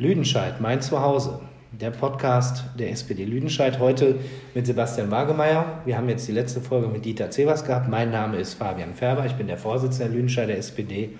Lüdenscheid, 0.00 0.60
mein 0.60 0.80
Zuhause. 0.80 1.40
Der 1.72 1.90
Podcast 1.90 2.62
der 2.78 2.92
SPD 2.92 3.24
Lüdenscheid. 3.24 3.80
Heute 3.80 4.14
mit 4.54 4.64
Sebastian 4.64 5.10
Wagemeier. 5.10 5.80
Wir 5.86 5.96
haben 5.96 6.08
jetzt 6.08 6.28
die 6.28 6.32
letzte 6.32 6.60
Folge 6.60 6.86
mit 6.86 7.04
Dieter 7.04 7.32
Zevers 7.32 7.64
gehabt. 7.64 7.88
Mein 7.88 8.12
Name 8.12 8.36
ist 8.36 8.54
Fabian 8.54 8.94
Färber. 8.94 9.26
Ich 9.26 9.32
bin 9.32 9.48
der 9.48 9.56
Vorsitzende 9.56 10.04
der 10.04 10.14
Lüdenscheider 10.14 10.56
SPD. 10.56 11.08
Wir 11.08 11.18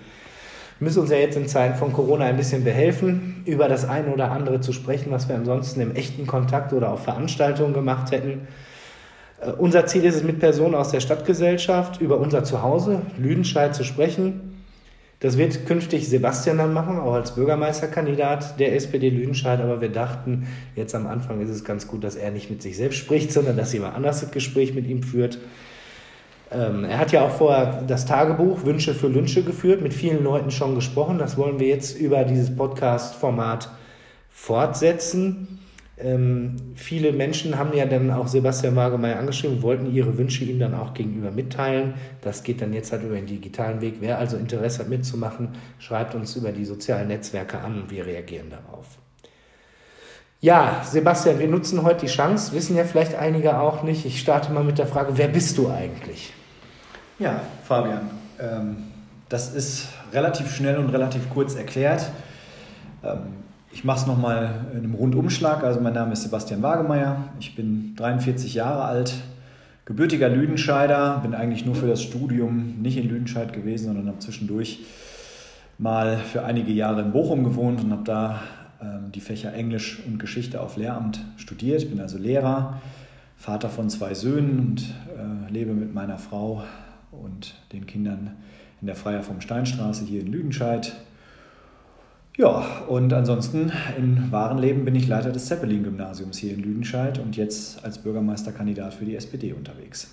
müssen 0.79 1.01
uns 1.01 1.11
ja 1.11 1.17
jetzt 1.17 1.35
in 1.35 1.49
Zeiten 1.49 1.75
von 1.75 1.91
Corona 1.91 2.23
ein 2.23 2.37
bisschen 2.37 2.63
behelfen, 2.63 3.43
über 3.45 3.67
das 3.67 3.83
eine 3.83 4.13
oder 4.13 4.31
andere 4.31 4.61
zu 4.61 4.71
sprechen, 4.71 5.11
was 5.11 5.27
wir 5.27 5.35
ansonsten 5.35 5.81
im 5.81 5.93
echten 5.93 6.25
Kontakt 6.25 6.71
oder 6.71 6.93
auf 6.93 7.03
Veranstaltungen 7.03 7.73
gemacht 7.73 8.13
hätten. 8.13 8.47
Uh, 9.45 9.51
unser 9.57 9.87
Ziel 9.87 10.05
ist 10.05 10.15
es, 10.15 10.23
mit 10.23 10.39
Personen 10.39 10.75
aus 10.75 10.91
der 10.91 11.01
Stadtgesellschaft 11.01 11.99
über 11.99 12.17
unser 12.17 12.45
Zuhause, 12.45 13.01
Lüdenscheid, 13.17 13.75
zu 13.75 13.83
sprechen 13.83 14.48
das 15.19 15.37
wird 15.37 15.65
künftig 15.65 16.07
Sebastian 16.07 16.59
dann 16.59 16.73
machen, 16.73 16.97
auch 16.97 17.13
als 17.13 17.35
Bürgermeisterkandidat 17.35 18.57
der 18.59 18.75
SPD 18.75 19.09
Lüdenscheid. 19.09 19.59
Aber 19.59 19.81
wir 19.81 19.89
dachten, 19.89 20.47
jetzt 20.75 20.95
am 20.95 21.07
Anfang 21.07 21.41
ist 21.41 21.49
es 21.49 21.65
ganz 21.65 21.87
gut, 21.87 22.05
dass 22.05 22.15
er 22.15 22.31
nicht 22.31 22.49
mit 22.49 22.61
sich 22.61 22.77
selbst 22.77 22.97
spricht, 22.97 23.33
sondern 23.33 23.57
dass 23.57 23.73
jemand 23.73 23.95
anders 23.95 24.21
das 24.21 24.31
Gespräch 24.31 24.73
mit 24.73 24.87
ihm 24.87 25.03
führt. 25.03 25.39
Ähm, 26.51 26.85
er 26.85 26.99
hat 26.99 27.11
ja 27.11 27.25
auch 27.25 27.31
vorher 27.31 27.83
das 27.85 28.05
Tagebuch 28.05 28.63
Wünsche 28.63 28.93
für 28.93 29.07
Lünsche 29.07 29.43
geführt, 29.43 29.81
mit 29.81 29.93
vielen 29.93 30.23
Leuten 30.23 30.51
schon 30.51 30.73
gesprochen. 30.73 31.17
Das 31.17 31.37
wollen 31.37 31.59
wir 31.59 31.67
jetzt 31.67 31.99
über 31.99 32.23
dieses 32.23 32.55
Podcast-Format 32.55 33.69
fortsetzen. 34.31 35.58
Ähm, 36.01 36.55
viele 36.75 37.11
Menschen 37.11 37.57
haben 37.57 37.75
ja 37.75 37.85
dann 37.85 38.09
auch 38.11 38.27
Sebastian 38.27 38.75
Wagemeyer 38.75 39.19
angeschrieben, 39.19 39.61
wollten 39.61 39.93
ihre 39.93 40.17
Wünsche 40.17 40.45
ihm 40.45 40.57
dann 40.57 40.73
auch 40.73 40.93
gegenüber 40.93 41.31
mitteilen. 41.31 41.95
Das 42.21 42.43
geht 42.43 42.61
dann 42.61 42.71
jetzt 42.71 42.91
halt 42.93 43.03
über 43.03 43.15
den 43.15 43.25
digitalen 43.25 43.81
Weg. 43.81 43.95
Wer 43.99 44.17
also 44.17 44.37
Interesse 44.37 44.79
hat 44.79 44.89
mitzumachen, 44.89 45.49
schreibt 45.77 46.15
uns 46.15 46.35
über 46.37 46.53
die 46.53 46.63
sozialen 46.63 47.09
Netzwerke 47.09 47.59
an 47.59 47.81
und 47.81 47.91
wir 47.91 48.05
reagieren 48.05 48.49
darauf. 48.49 48.97
Ja, 50.39 50.83
Sebastian, 50.85 51.37
wir 51.37 51.49
nutzen 51.49 51.83
heute 51.83 52.05
die 52.05 52.11
Chance, 52.11 52.53
wissen 52.53 52.77
ja 52.77 52.85
vielleicht 52.85 53.13
einige 53.15 53.59
auch 53.59 53.83
nicht. 53.83 54.05
Ich 54.05 54.21
starte 54.21 54.53
mal 54.53 54.63
mit 54.63 54.77
der 54.77 54.87
Frage, 54.87 55.17
wer 55.17 55.27
bist 55.27 55.57
du 55.57 55.69
eigentlich? 55.69 56.31
Ja, 57.19 57.41
Fabian, 57.65 58.09
ähm, 58.39 58.77
das 59.27 59.53
ist 59.53 59.89
relativ 60.13 60.55
schnell 60.55 60.77
und 60.77 60.89
relativ 60.91 61.29
kurz 61.29 61.55
erklärt. 61.55 62.09
Ähm, 63.03 63.33
ich 63.71 63.83
mache 63.83 63.99
es 63.99 64.07
nochmal 64.07 64.65
in 64.71 64.79
einem 64.79 64.95
Rundumschlag. 64.95 65.63
Also 65.63 65.79
mein 65.79 65.93
Name 65.93 66.13
ist 66.13 66.23
Sebastian 66.23 66.61
Wagemeier. 66.61 67.29
Ich 67.39 67.55
bin 67.55 67.95
43 67.95 68.55
Jahre 68.55 68.83
alt, 68.83 69.13
gebürtiger 69.85 70.29
Lüdenscheider. 70.29 71.19
Bin 71.21 71.35
eigentlich 71.35 71.65
nur 71.65 71.75
für 71.75 71.87
das 71.87 72.01
Studium 72.01 72.81
nicht 72.81 72.97
in 72.97 73.07
Lüdenscheid 73.07 73.53
gewesen, 73.53 73.85
sondern 73.85 74.07
habe 74.07 74.19
zwischendurch 74.19 74.79
mal 75.77 76.17
für 76.17 76.43
einige 76.43 76.71
Jahre 76.71 77.01
in 77.01 77.11
Bochum 77.11 77.43
gewohnt 77.43 77.83
und 77.83 77.91
habe 77.91 78.03
da 78.03 78.41
ähm, 78.81 79.11
die 79.13 79.21
Fächer 79.21 79.53
Englisch 79.53 80.01
und 80.05 80.19
Geschichte 80.19 80.61
auf 80.61 80.75
Lehramt 80.75 81.21
studiert. 81.37 81.89
Bin 81.89 81.99
also 82.01 82.17
Lehrer, 82.17 82.81
Vater 83.37 83.69
von 83.69 83.89
zwei 83.89 84.15
Söhnen 84.15 84.59
und 84.59 84.81
äh, 85.15 85.51
lebe 85.51 85.73
mit 85.73 85.93
meiner 85.93 86.17
Frau 86.17 86.63
und 87.11 87.55
den 87.71 87.85
Kindern 87.85 88.31
in 88.81 88.87
der 88.87 88.95
Freier 88.95 89.21
vom 89.21 89.41
Steinstraße 89.41 90.05
hier 90.05 90.21
in 90.21 90.31
Lüdenscheid. 90.31 90.95
Ja, 92.39 92.83
und 92.87 93.11
ansonsten 93.11 93.69
im 93.97 94.31
wahren 94.31 94.59
Leben 94.59 94.85
bin 94.85 94.95
ich 94.95 95.09
Leiter 95.09 95.29
des 95.29 95.47
Zeppelin-Gymnasiums 95.47 96.37
hier 96.37 96.53
in 96.53 96.61
Lüdenscheid 96.61 97.19
und 97.19 97.35
jetzt 97.35 97.83
als 97.83 97.97
Bürgermeisterkandidat 97.97 98.93
für 98.93 99.03
die 99.03 99.17
SPD 99.17 99.51
unterwegs. 99.51 100.09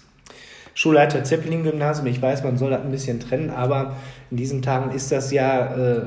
Schulleiter 0.74 1.22
Zeppelin-Gymnasium, 1.22 2.08
ich 2.08 2.20
weiß, 2.20 2.42
man 2.42 2.58
soll 2.58 2.70
das 2.70 2.80
ein 2.80 2.90
bisschen 2.90 3.20
trennen, 3.20 3.50
aber 3.50 3.94
in 4.32 4.38
diesen 4.38 4.60
Tagen 4.60 4.90
ist 4.90 5.12
das 5.12 5.30
ja 5.30 5.76
äh, 5.76 6.02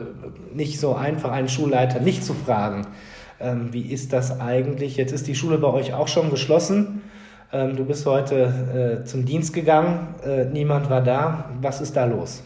nicht 0.53 0.81
so 0.81 0.93
einfach, 0.93 1.31
einen 1.31 1.47
Schulleiter 1.47 2.01
nicht 2.01 2.25
zu 2.25 2.33
fragen. 2.33 2.85
Ähm, 3.39 3.71
wie 3.71 3.83
ist 3.83 4.11
das 4.11 4.41
eigentlich? 4.41 4.97
Jetzt 4.97 5.13
ist 5.13 5.25
die 5.25 5.35
Schule 5.35 5.57
bei 5.57 5.69
euch 5.69 5.93
auch 5.93 6.09
schon 6.09 6.31
geschlossen. 6.31 7.01
Ähm, 7.53 7.77
du 7.77 7.85
bist 7.85 8.05
heute 8.05 8.99
äh, 9.03 9.05
zum 9.05 9.23
Dienst 9.23 9.53
gegangen, 9.53 10.15
äh, 10.25 10.43
niemand 10.43 10.89
war 10.89 11.01
da. 11.01 11.45
Was 11.61 11.79
ist 11.79 11.95
da 11.95 12.03
los? 12.03 12.43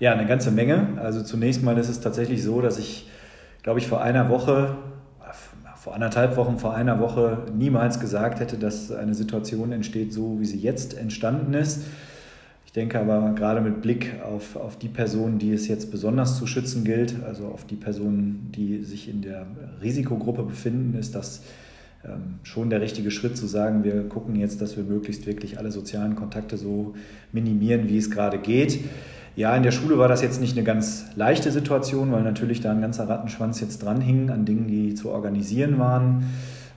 Ja, 0.00 0.14
eine 0.14 0.26
ganze 0.26 0.50
Menge. 0.50 0.96
Also 0.96 1.22
zunächst 1.22 1.62
mal 1.62 1.76
ist 1.76 1.90
es 1.90 2.00
tatsächlich 2.00 2.42
so, 2.42 2.62
dass 2.62 2.78
ich, 2.78 3.06
glaube 3.62 3.80
ich, 3.80 3.86
vor 3.86 4.00
einer 4.00 4.30
Woche, 4.30 4.78
vor 5.76 5.94
anderthalb 5.94 6.38
Wochen, 6.38 6.58
vor 6.58 6.74
einer 6.74 7.00
Woche 7.00 7.44
niemals 7.54 8.00
gesagt 8.00 8.40
hätte, 8.40 8.56
dass 8.56 8.90
eine 8.90 9.12
Situation 9.12 9.72
entsteht, 9.72 10.14
so 10.14 10.40
wie 10.40 10.46
sie 10.46 10.58
jetzt 10.58 10.96
entstanden 10.96 11.52
ist. 11.52 11.82
Ich 12.64 12.72
denke 12.72 12.98
aber 12.98 13.34
gerade 13.34 13.60
mit 13.60 13.82
Blick 13.82 14.14
auf, 14.24 14.56
auf 14.56 14.78
die 14.78 14.88
Personen, 14.88 15.38
die 15.38 15.52
es 15.52 15.68
jetzt 15.68 15.90
besonders 15.90 16.38
zu 16.38 16.46
schützen 16.46 16.82
gilt, 16.84 17.22
also 17.22 17.48
auf 17.48 17.66
die 17.66 17.76
Personen, 17.76 18.50
die 18.56 18.82
sich 18.82 19.06
in 19.06 19.20
der 19.20 19.44
Risikogruppe 19.82 20.44
befinden, 20.44 20.98
ist 20.98 21.14
das 21.14 21.42
ähm, 22.06 22.38
schon 22.42 22.70
der 22.70 22.80
richtige 22.80 23.10
Schritt 23.10 23.36
zu 23.36 23.46
sagen, 23.46 23.84
wir 23.84 24.08
gucken 24.08 24.34
jetzt, 24.36 24.62
dass 24.62 24.78
wir 24.78 24.84
möglichst 24.84 25.26
wirklich 25.26 25.58
alle 25.58 25.70
sozialen 25.70 26.16
Kontakte 26.16 26.56
so 26.56 26.94
minimieren, 27.32 27.90
wie 27.90 27.98
es 27.98 28.10
gerade 28.10 28.38
geht. 28.38 28.78
Ja, 29.40 29.56
in 29.56 29.62
der 29.62 29.70
Schule 29.70 29.96
war 29.96 30.06
das 30.06 30.20
jetzt 30.20 30.38
nicht 30.38 30.54
eine 30.54 30.66
ganz 30.66 31.06
leichte 31.16 31.50
Situation, 31.50 32.12
weil 32.12 32.22
natürlich 32.22 32.60
da 32.60 32.72
ein 32.72 32.82
ganzer 32.82 33.08
Rattenschwanz 33.08 33.58
jetzt 33.62 33.78
dran 33.82 34.02
hing 34.02 34.28
an 34.28 34.44
Dingen, 34.44 34.68
die 34.68 34.94
zu 34.94 35.08
organisieren 35.08 35.78
waren. 35.78 36.26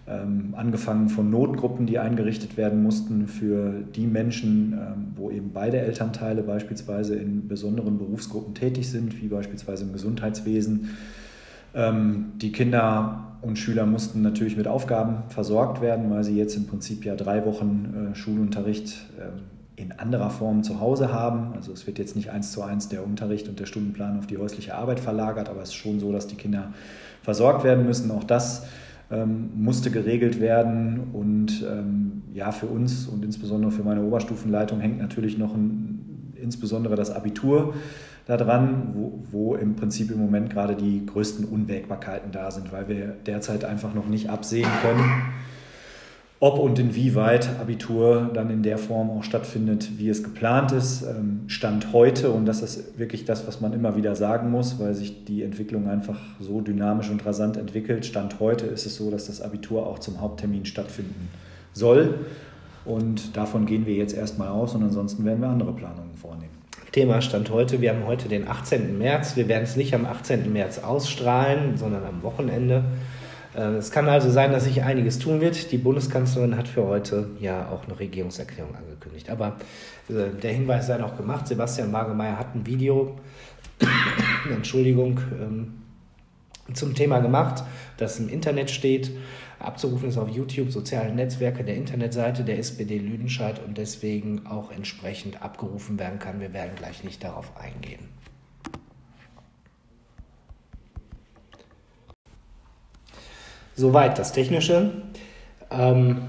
Ähm, 0.08 0.54
angefangen 0.56 1.10
von 1.10 1.30
Notgruppen, 1.30 1.88
die 1.88 2.00
eingerichtet 2.00 2.56
werden 2.56 2.82
mussten 2.82 3.28
für 3.28 3.82
die 3.94 4.08
Menschen, 4.08 4.80
ähm, 4.80 5.08
wo 5.18 5.30
eben 5.30 5.52
beide 5.54 5.80
Elternteile 5.80 6.42
beispielsweise 6.42 7.16
in 7.16 7.50
besonderen 7.50 7.98
Berufsgruppen 7.98 8.56
tätig 8.56 8.90
sind, 8.90 9.22
wie 9.22 9.28
beispielsweise 9.28 9.84
im 9.84 9.92
Gesundheitswesen. 9.92 10.92
Ähm, 11.76 12.32
die 12.38 12.54
Kinder 12.54 13.40
und 13.42 13.60
Schüler 13.60 13.86
mussten 13.86 14.22
natürlich 14.22 14.56
mit 14.56 14.70
Aufgaben 14.70 15.24
versorgt 15.28 15.82
werden, 15.82 16.10
weil 16.10 16.24
sie 16.24 16.38
jetzt 16.38 16.56
im 16.56 16.68
Prinzip 16.68 17.04
ja 17.04 17.18
drei 17.18 17.46
Wochen 17.46 18.12
äh, 18.14 18.16
Schulunterricht 18.16 19.06
äh, 19.20 19.38
in 19.76 19.92
anderer 19.92 20.30
Form 20.30 20.64
zu 20.64 20.80
Hause 20.80 21.12
haben. 21.12 21.54
Also 21.56 21.72
es 21.72 21.88
wird 21.88 21.98
jetzt 21.98 22.16
nicht 22.16 22.30
eins 22.30 22.52
zu 22.52 22.62
eins 22.62 22.90
der 22.90 23.04
Unterricht 23.04 23.48
und 23.48 23.60
der 23.60 23.66
Stundenplan 23.66 24.20
auf 24.20 24.28
die 24.28 24.38
häusliche 24.38 24.76
Arbeit 24.76 25.00
verlagert, 25.00 25.50
aber 25.50 25.62
es 25.62 25.70
ist 25.70 25.76
schon 25.76 26.00
so, 26.00 26.12
dass 26.12 26.28
die 26.28 26.36
Kinder 26.36 26.74
versorgt 27.22 27.64
werden 27.64 27.86
müssen. 27.86 28.12
Auch 28.12 28.24
das 28.24 28.66
ähm, 29.12 29.50
musste 29.56 29.90
geregelt 29.90 30.40
werden. 30.40 31.10
Und 31.14 31.66
ähm, 31.70 32.24
ja, 32.34 32.52
für 32.52 32.68
uns 32.68 33.08
und 33.08 33.26
insbesondere 33.26 33.72
für 33.72 33.84
meine 33.84 34.04
Oberstufenleitung 34.04 34.80
hängt 34.80 35.00
natürlich 35.00 35.38
noch 35.38 35.54
ein, 35.56 36.34
insbesondere 36.36 36.96
das 36.96 37.10
Abitur 37.10 37.74
daran, 38.26 38.94
wo, 38.94 39.24
wo 39.32 39.56
im 39.56 39.76
Prinzip 39.76 40.12
im 40.12 40.20
Moment 40.20 40.50
gerade 40.50 40.76
die 40.76 41.06
größten 41.06 41.46
Unwägbarkeiten 41.46 42.32
da 42.32 42.52
sind, 42.52 42.72
weil 42.72 42.88
wir 42.88 43.16
derzeit 43.26 43.66
einfach 43.66 43.94
noch 43.94 44.08
nicht 44.08 44.30
absehen 44.30 44.70
können 44.82 45.04
ob 46.44 46.60
und 46.60 46.78
inwieweit 46.78 47.48
Abitur 47.62 48.30
dann 48.34 48.50
in 48.50 48.64
der 48.64 48.78
Form 48.78 49.10
auch 49.10 49.24
stattfindet, 49.24 49.92
wie 49.98 50.10
es 50.10 50.26
geplant 50.26 50.74
ist. 50.74 51.02
Ähm, 51.04 51.44
Stand 51.48 51.94
heute, 51.94 52.32
und 52.32 52.46
das 52.46 52.62
ist 52.62 53.00
wirklich 53.00 53.24
das, 53.24 53.48
was 53.48 53.62
man 53.62 53.72
immer 53.72 53.96
wieder 53.96 54.14
sagen 54.18 54.52
muss, 54.52 54.78
weil 54.78 54.94
sich 54.94 55.24
die 55.24 55.42
Entwicklung 55.42 55.88
einfach 55.88 56.20
so 56.42 56.60
dynamisch 56.60 57.10
und 57.10 57.26
rasant 57.26 57.56
entwickelt. 57.56 58.06
Stand 58.06 58.42
heute 58.42 58.66
ist 58.66 58.86
es 58.86 58.98
so, 58.98 59.10
dass 59.10 59.28
das 59.28 59.40
Abitur 59.40 59.88
auch 59.88 60.00
zum 60.00 60.20
Haupttermin 60.20 60.66
stattfinden 60.66 61.30
soll. 61.72 62.26
Und 62.84 63.38
davon 63.38 63.66
gehen 63.66 63.86
wir 63.86 63.94
jetzt 63.94 64.14
erstmal 64.14 64.50
aus 64.50 64.76
und 64.76 64.84
ansonsten 64.84 65.24
werden 65.24 65.40
wir 65.40 65.48
andere 65.48 65.72
Planungen 65.72 66.14
vornehmen. 66.14 66.52
Thema 66.92 67.22
Stand 67.22 67.52
heute. 67.52 67.80
Wir 67.80 67.92
haben 67.92 68.06
heute 68.06 68.28
den 68.28 68.50
18. 68.50 68.98
März. 68.98 69.38
Wir 69.38 69.48
werden 69.48 69.64
es 69.64 69.78
nicht 69.78 69.96
am 69.96 70.06
18. 70.06 70.52
März 70.52 70.80
ausstrahlen, 70.80 71.78
sondern 71.78 72.04
am 72.04 72.22
Wochenende. 72.22 72.84
Äh, 73.56 73.76
es 73.76 73.92
kann 73.92 74.08
also 74.08 74.30
sein, 74.30 74.52
dass 74.52 74.66
sich 74.66 74.84
einiges 74.84 75.20
tun 75.20 75.42
wird. 75.42 75.72
Die 75.72 75.78
Bundeskanzlerin 75.78 76.58
hat 76.58 76.68
für 76.68 76.86
heute 76.86 77.30
ja 77.40 77.70
auch 77.70 77.86
eine 77.86 78.00
Regierungserklärung 78.00 78.76
angekündigt. 78.76 79.30
Aber 79.30 79.58
äh, 80.10 80.30
der 80.42 80.54
Hinweis 80.54 80.88
sei 80.88 80.98
noch 80.98 81.18
gemacht. 81.18 81.48
Sebastian 81.48 81.92
Wagemeyer 81.94 82.38
hat 82.38 82.56
ein 82.56 82.66
Video, 82.66 83.18
Entschuldigung, 84.52 85.20
ähm, 85.42 85.74
zum 86.74 86.96
Thema 86.96 87.20
gemacht, 87.20 87.64
das 87.98 88.20
im 88.20 88.30
Internet 88.30 88.72
steht. 88.72 89.12
Abzurufen 89.60 90.10
ist 90.10 90.18
auf 90.18 90.30
YouTube, 90.30 90.72
soziale 90.72 91.14
Netzwerke 91.14 91.64
der 91.64 91.76
Internetseite 91.76 92.44
der 92.44 92.60
SPD 92.60 92.98
Lüdenscheid 92.98 93.62
und 93.66 93.78
deswegen 93.78 94.46
auch 94.46 94.72
entsprechend 94.72 95.42
abgerufen 95.42 96.00
werden 96.00 96.20
kann. 96.20 96.40
Wir 96.40 96.54
werden 96.54 96.76
gleich 96.76 97.04
nicht 97.04 97.24
darauf 97.24 97.52
eingehen. 97.58 98.10
Soweit 103.76 104.20
das 104.20 104.32
Technische. 104.32 104.92
Ähm, 105.72 106.22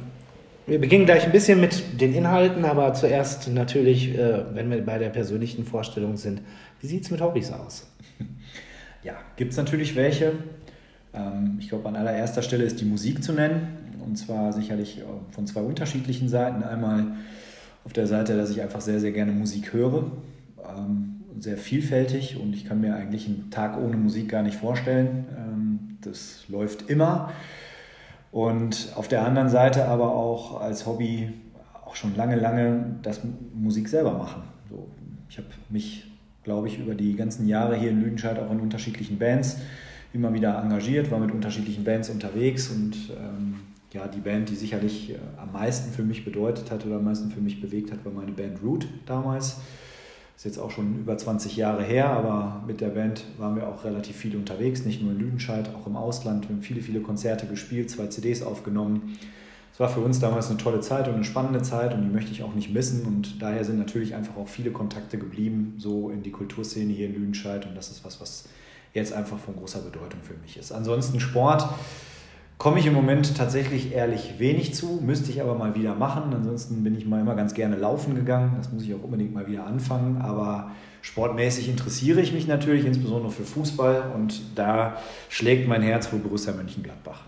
wir 0.67 0.81
beginnen 0.81 1.05
gleich 1.05 1.25
ein 1.25 1.33
bisschen 1.33 1.61
mit 1.61 2.01
den 2.01 2.15
Inhalten, 2.15 2.65
aber 2.65 2.95
zuerst 2.95 3.49
natürlich, 3.49 4.17
äh, 4.17 4.45
wenn 4.55 4.71
wir 4.71 4.85
bei 4.85 4.99
der 4.99 5.11
persönlichen 5.11 5.65
Vorstellung 5.65 6.17
sind, 6.17 6.41
wie 6.81 6.87
sieht 6.87 7.05
es 7.05 7.11
mit 7.11 7.21
Hobbys 7.21 7.53
aus? 7.53 7.87
Ja, 9.03 9.13
gibt 9.37 9.53
es 9.53 9.59
natürlich 9.59 9.97
welche. 9.97 10.33
Ähm, 11.13 11.59
ich 11.61 11.69
glaube, 11.69 11.87
an 11.89 11.97
allererster 11.97 12.41
Stelle 12.41 12.65
ist 12.65 12.81
die 12.81 12.87
Musik 12.87 13.23
zu 13.23 13.35
nennen. 13.35 13.69
Und 14.03 14.17
zwar 14.17 14.53
sicherlich 14.55 15.01
äh, 15.01 15.03
von 15.33 15.47
zwei 15.47 15.61
unterschiedlichen 15.61 16.31
Seiten. 16.31 16.63
Einmal 16.63 17.09
auf 17.85 17.93
der 17.93 18.07
Seite, 18.07 18.35
dass 18.37 18.49
ich 18.49 18.63
einfach 18.63 18.81
sehr, 18.81 19.01
sehr 19.01 19.13
gerne 19.13 19.33
Musik 19.33 19.75
höre. 19.75 20.11
Ähm, 20.67 21.17
sehr 21.39 21.59
vielfältig 21.59 22.39
und 22.41 22.55
ich 22.55 22.65
kann 22.65 22.81
mir 22.81 22.95
eigentlich 22.95 23.27
einen 23.27 23.51
Tag 23.51 23.77
ohne 23.77 23.97
Musik 23.97 24.31
gar 24.31 24.43
nicht 24.43 24.57
vorstellen. 24.57 25.27
Das 26.05 26.45
läuft 26.49 26.91
immer. 26.91 27.33
Und 28.31 28.93
auf 28.97 29.09
der 29.09 29.25
anderen 29.25 29.49
Seite 29.49 29.87
aber 29.87 30.15
auch 30.15 30.61
als 30.61 30.87
Hobby 30.87 31.33
auch 31.85 31.95
schon 31.95 32.17
lange, 32.17 32.37
lange 32.37 32.97
das 33.03 33.21
Musik 33.55 33.89
selber 33.89 34.13
machen. 34.13 34.43
So, 34.69 34.89
ich 35.29 35.39
habe 35.39 35.47
mich, 35.69 36.11
glaube 36.43 36.69
ich, 36.69 36.79
über 36.79 36.95
die 36.95 37.15
ganzen 37.15 37.47
Jahre 37.47 37.77
hier 37.77 37.91
in 37.91 38.01
Lüdenscheid 38.01 38.39
auch 38.39 38.51
in 38.51 38.61
unterschiedlichen 38.61 39.19
Bands 39.19 39.59
immer 40.13 40.33
wieder 40.33 40.61
engagiert, 40.63 41.11
war 41.11 41.19
mit 41.19 41.33
unterschiedlichen 41.33 41.85
Bands 41.85 42.09
unterwegs 42.09 42.69
und 42.69 42.95
ähm, 43.11 43.57
ja, 43.93 44.09
die 44.09 44.21
Band, 44.21 44.49
die 44.49 44.55
sicherlich 44.55 45.11
äh, 45.11 45.19
am 45.37 45.53
meisten 45.53 45.93
für 45.93 46.03
mich 46.03 46.25
bedeutet 46.25 46.71
hat 46.71 46.85
oder 46.85 46.97
am 46.97 47.05
meisten 47.05 47.31
für 47.31 47.41
mich 47.41 47.61
bewegt 47.61 47.93
hat, 47.93 48.05
war 48.05 48.13
meine 48.13 48.33
Band 48.33 48.63
Root 48.63 48.87
damals. 49.07 49.61
Ist 50.37 50.45
jetzt 50.45 50.59
auch 50.59 50.71
schon 50.71 50.99
über 50.99 51.17
20 51.17 51.57
Jahre 51.57 51.85
her, 51.85 52.11
aber 52.11 52.63
mit 52.67 52.81
der 52.81 52.89
Band 52.89 53.25
waren 53.39 53.55
wir 53.55 53.69
auch 53.69 53.85
relativ 53.85 54.17
viel 54.17 54.37
unterwegs, 54.37 54.85
nicht 54.85 55.01
nur 55.01 55.13
in 55.13 55.19
Lüdenscheid, 55.19 55.71
auch 55.75 55.87
im 55.87 55.97
Ausland. 55.97 56.49
Wir 56.49 56.57
haben 56.57 56.63
viele, 56.63 56.83
viele 56.83 57.01
Konzerte 57.01 57.47
gespielt, 57.47 57.89
zwei 57.91 58.09
CDs 58.09 58.43
aufgenommen. 58.43 59.17
Es 59.73 59.81
war 59.81 59.89
für 59.89 60.01
uns 60.01 60.21
damals 60.21 60.49
eine 60.51 60.57
tolle 60.57 60.81
Zeit 60.81 61.09
und 61.09 61.15
eine 61.15 61.25
spannende 61.25 61.63
Zeit 61.63 61.95
und 61.95 62.03
die 62.03 62.09
möchte 62.09 62.31
ich 62.31 62.43
auch 62.43 62.55
nicht 62.55 62.73
missen. 62.73 63.07
Und 63.07 63.43
daher 63.43 63.65
sind 63.65 63.79
natürlich 63.79 64.15
einfach 64.15 64.37
auch 64.37 64.49
viele 64.49 64.71
Kontakte 64.71 65.19
geblieben, 65.19 65.75
so 65.79 66.11
in 66.11 66.23
die 66.23 66.31
Kulturszene 66.31 66.93
hier 66.93 67.07
in 67.07 67.15
Lüdenscheid. 67.15 67.67
Und 67.67 67.77
das 67.77 67.91
ist 67.91 68.05
was, 68.05 68.21
was 68.21 68.49
jetzt 68.93 69.13
einfach 69.13 69.39
von 69.39 69.57
großer 69.57 69.81
Bedeutung 69.81 70.21
für 70.23 70.35
mich 70.35 70.57
ist. 70.57 70.73
Ansonsten 70.73 71.19
Sport 71.19 71.69
Komme 72.59 72.79
ich 72.79 72.87
im 72.87 72.95
Moment 72.95 73.37
tatsächlich 73.37 73.93
ehrlich 73.93 74.39
wenig 74.39 74.75
zu, 74.75 75.01
müsste 75.03 75.31
ich 75.31 75.41
aber 75.41 75.55
mal 75.55 75.75
wieder 75.75 75.95
machen. 75.95 76.33
Ansonsten 76.33 76.85
bin 76.85 76.97
ich 76.97 77.05
mal 77.05 77.21
immer 77.21 77.35
ganz 77.35 77.53
gerne 77.53 77.77
laufen 77.77 78.15
gegangen. 78.15 78.55
Das 78.57 78.73
muss 78.73 78.85
ich 78.85 78.95
auch 78.95 79.03
unbedingt 79.03 79.35
mal 79.35 79.47
wieder 79.47 79.67
anfangen. 79.67 80.23
Aber 80.23 80.71
sportmäßig 81.03 81.69
interessiere 81.69 82.21
ich 82.21 82.33
mich 82.33 82.47
natürlich, 82.47 82.87
insbesondere 82.87 83.33
für 83.33 83.43
Fußball. 83.43 84.13
Und 84.15 84.41
da 84.55 84.97
schlägt 85.29 85.69
mein 85.69 85.83
Herz 85.83 86.07
für 86.07 86.17
Borussia 86.17 86.53
Mönchengladbach. 86.53 87.23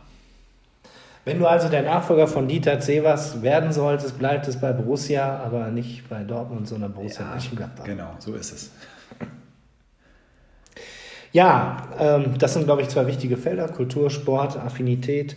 Wenn 1.25 1.40
du 1.40 1.46
also 1.46 1.69
der 1.69 1.82
Nachfolger 1.82 2.28
von 2.28 2.46
Dieter 2.46 2.78
Zevers 2.78 3.43
werden 3.43 3.73
solltest, 3.73 4.17
bleibt 4.17 4.46
es 4.46 4.61
bei 4.61 4.73
Borussia, 4.73 5.40
aber 5.44 5.73
nicht 5.73 6.08
bei 6.08 6.23
Dortmund, 6.23 6.69
sondern 6.69 6.93
Borussia 6.93 7.25
ja, 7.25 7.32
Mönchengladbach. 7.32 7.84
Genau, 7.84 8.14
so 8.20 8.32
ist 8.34 8.52
es. 8.52 8.70
Ja, 11.32 11.88
ähm, 11.99 12.38
das 12.38 12.55
sind, 12.55 12.64
glaube 12.64 12.82
ich, 12.82 12.88
zwei 12.88 13.06
wichtige 13.06 13.37
Felder, 13.37 13.69
Kultur, 13.69 14.11
Sport, 14.11 14.56
Affinität. 14.58 15.37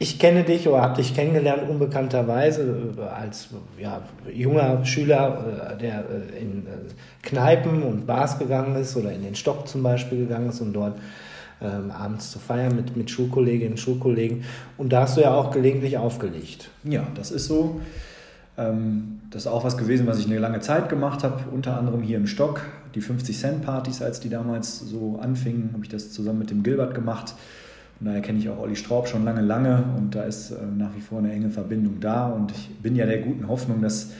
Ich 0.00 0.18
kenne 0.18 0.44
dich 0.44 0.68
oder 0.68 0.82
habe 0.82 0.96
dich 0.96 1.14
kennengelernt 1.14 1.68
unbekannterweise 1.68 2.92
äh, 2.96 3.02
als 3.02 3.48
ja, 3.80 4.02
junger 4.32 4.84
Schüler, 4.84 5.74
äh, 5.74 5.78
der 5.78 6.04
äh, 6.08 6.40
in 6.40 6.66
Kneipen 7.22 7.82
und 7.82 8.06
Bars 8.06 8.38
gegangen 8.38 8.76
ist 8.76 8.96
oder 8.96 9.12
in 9.12 9.22
den 9.22 9.34
Stock 9.34 9.66
zum 9.66 9.82
Beispiel 9.82 10.18
gegangen 10.18 10.50
ist 10.50 10.60
und 10.60 10.72
dort 10.72 10.94
ähm, 11.60 11.90
abends 11.90 12.30
zu 12.30 12.38
feiern 12.38 12.76
mit, 12.76 12.96
mit 12.96 13.10
Schulkolleginnen 13.10 13.72
und 13.72 13.78
Schulkollegen. 13.78 14.44
Und 14.76 14.92
da 14.92 15.02
hast 15.02 15.16
du 15.16 15.22
ja 15.22 15.34
auch 15.34 15.50
gelegentlich 15.50 15.98
aufgelegt. 15.98 16.70
Ja, 16.84 17.06
das 17.14 17.32
ist 17.32 17.46
so. 17.46 17.80
Ähm, 18.58 19.20
das 19.30 19.42
ist 19.42 19.46
auch 19.48 19.64
was 19.64 19.78
gewesen, 19.78 20.06
was 20.06 20.18
ich 20.18 20.26
eine 20.26 20.38
lange 20.38 20.60
Zeit 20.60 20.88
gemacht 20.88 21.22
habe, 21.22 21.44
unter 21.52 21.78
anderem 21.78 22.02
hier 22.02 22.16
im 22.16 22.26
Stock. 22.26 22.62
Die 22.94 23.02
50-Cent-Partys, 23.02 24.02
als 24.02 24.20
die 24.20 24.28
damals 24.28 24.80
so 24.80 25.18
anfingen, 25.22 25.70
habe 25.72 25.84
ich 25.84 25.88
das 25.88 26.12
zusammen 26.12 26.40
mit 26.40 26.50
dem 26.50 26.62
Gilbert 26.62 26.94
gemacht. 26.94 27.34
Und 28.00 28.06
daher 28.06 28.20
kenne 28.20 28.38
ich 28.38 28.48
auch 28.48 28.58
Olli 28.58 28.76
Straub 28.76 29.08
schon 29.08 29.24
lange, 29.24 29.40
lange 29.40 29.84
und 29.96 30.14
da 30.14 30.22
ist 30.22 30.50
äh, 30.50 30.56
nach 30.76 30.94
wie 30.96 31.00
vor 31.00 31.18
eine 31.18 31.32
enge 31.32 31.50
Verbindung 31.50 32.00
da. 32.00 32.28
Und 32.28 32.52
ich 32.52 32.70
bin 32.80 32.96
ja 32.96 33.06
der 33.06 33.18
guten 33.18 33.48
Hoffnung, 33.48 33.82
dass 33.82 34.10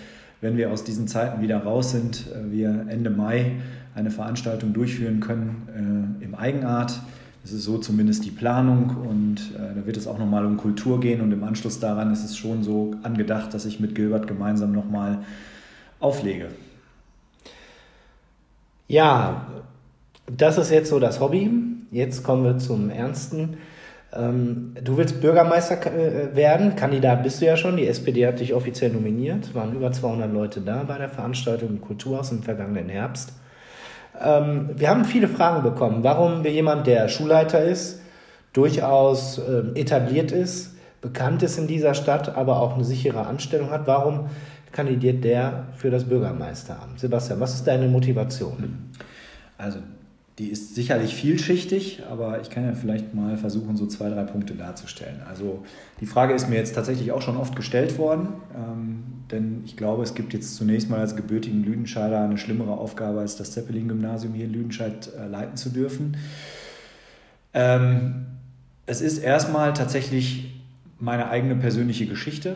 wenn 0.40 0.56
wir 0.56 0.70
aus 0.70 0.84
diesen 0.84 1.08
Zeiten 1.08 1.42
wieder 1.42 1.58
raus 1.58 1.92
sind, 1.92 2.26
äh, 2.32 2.50
wir 2.50 2.86
Ende 2.88 3.10
Mai 3.10 3.52
eine 3.94 4.10
Veranstaltung 4.10 4.72
durchführen 4.72 5.20
können 5.20 6.18
äh, 6.20 6.24
im 6.24 6.34
Eigenart 6.34 7.00
das 7.42 7.52
ist 7.52 7.64
so 7.64 7.78
zumindest 7.78 8.24
die 8.24 8.30
Planung 8.30 8.96
und 9.08 9.36
äh, 9.56 9.74
da 9.74 9.86
wird 9.86 9.96
es 9.96 10.06
auch 10.06 10.18
nochmal 10.18 10.44
um 10.44 10.56
Kultur 10.56 11.00
gehen 11.00 11.20
und 11.20 11.32
im 11.32 11.44
Anschluss 11.44 11.80
daran 11.80 12.12
ist 12.12 12.24
es 12.24 12.36
schon 12.36 12.62
so 12.62 12.94
angedacht, 13.02 13.54
dass 13.54 13.64
ich 13.64 13.80
mit 13.80 13.94
Gilbert 13.94 14.26
gemeinsam 14.26 14.72
nochmal 14.72 15.20
auflege. 16.00 16.48
Ja, 18.86 19.46
das 20.26 20.58
ist 20.58 20.70
jetzt 20.70 20.90
so 20.90 20.98
das 20.98 21.20
Hobby. 21.20 21.50
Jetzt 21.90 22.22
kommen 22.22 22.44
wir 22.44 22.58
zum 22.58 22.90
Ernsten. 22.90 23.58
Ähm, 24.12 24.74
du 24.82 24.96
willst 24.96 25.20
Bürgermeister 25.20 25.86
äh, 25.86 26.34
werden, 26.34 26.76
Kandidat 26.76 27.22
bist 27.22 27.40
du 27.40 27.46
ja 27.46 27.56
schon. 27.56 27.76
Die 27.76 27.86
SPD 27.86 28.26
hat 28.26 28.40
dich 28.40 28.54
offiziell 28.54 28.90
nominiert. 28.90 29.54
Waren 29.54 29.74
über 29.74 29.92
200 29.92 30.32
Leute 30.32 30.60
da 30.60 30.84
bei 30.84 30.98
der 30.98 31.08
Veranstaltung 31.10 31.68
im 31.68 31.80
Kulturhaus 31.80 32.32
im 32.32 32.42
vergangenen 32.42 32.88
Herbst. 32.88 33.32
Ähm, 34.20 34.70
wir 34.74 34.90
haben 34.90 35.04
viele 35.04 35.28
Fragen 35.28 35.62
bekommen, 35.62 36.02
warum 36.02 36.44
wir 36.44 36.50
jemand, 36.50 36.86
der 36.86 37.08
Schulleiter 37.08 37.62
ist, 37.62 38.00
durchaus 38.52 39.38
äh, 39.38 39.78
etabliert 39.78 40.32
ist, 40.32 40.76
bekannt 41.00 41.42
ist 41.42 41.58
in 41.58 41.66
dieser 41.66 41.94
Stadt, 41.94 42.36
aber 42.36 42.60
auch 42.60 42.74
eine 42.74 42.84
sichere 42.84 43.26
Anstellung 43.26 43.70
hat, 43.70 43.86
warum 43.86 44.28
kandidiert 44.72 45.24
der 45.24 45.66
für 45.76 45.90
das 45.90 46.04
Bürgermeisteramt? 46.04 46.98
Sebastian, 46.98 47.40
was 47.40 47.54
ist 47.54 47.66
deine 47.66 47.88
Motivation? 47.88 48.90
Also 49.56 49.78
die 50.38 50.46
ist 50.48 50.76
sicherlich 50.76 51.14
vielschichtig, 51.16 52.02
aber 52.08 52.40
ich 52.40 52.48
kann 52.48 52.64
ja 52.64 52.72
vielleicht 52.72 53.12
mal 53.12 53.36
versuchen, 53.36 53.76
so 53.76 53.86
zwei, 53.86 54.08
drei 54.08 54.22
Punkte 54.22 54.54
darzustellen. 54.54 55.20
Also 55.28 55.64
die 56.00 56.06
Frage 56.06 56.32
ist 56.32 56.48
mir 56.48 56.56
jetzt 56.56 56.76
tatsächlich 56.76 57.10
auch 57.10 57.22
schon 57.22 57.36
oft 57.36 57.56
gestellt 57.56 57.98
worden, 57.98 58.28
ähm, 58.54 59.02
denn 59.32 59.62
ich 59.64 59.76
glaube, 59.76 60.04
es 60.04 60.14
gibt 60.14 60.32
jetzt 60.32 60.54
zunächst 60.54 60.88
mal 60.90 61.00
als 61.00 61.16
gebürtigen 61.16 61.64
Lüdenscheider 61.64 62.22
eine 62.22 62.38
schlimmere 62.38 62.70
Aufgabe, 62.70 63.18
als 63.18 63.36
das 63.36 63.50
Zeppelin-Gymnasium 63.50 64.32
hier 64.32 64.44
in 64.44 64.52
Lüdenscheid 64.52 65.10
äh, 65.18 65.26
leiten 65.26 65.56
zu 65.56 65.70
dürfen. 65.70 66.16
Ähm, 67.52 68.26
es 68.86 69.00
ist 69.00 69.18
erstmal 69.18 69.72
tatsächlich 69.74 70.54
meine 71.00 71.30
eigene 71.30 71.56
persönliche 71.56 72.06
Geschichte, 72.06 72.54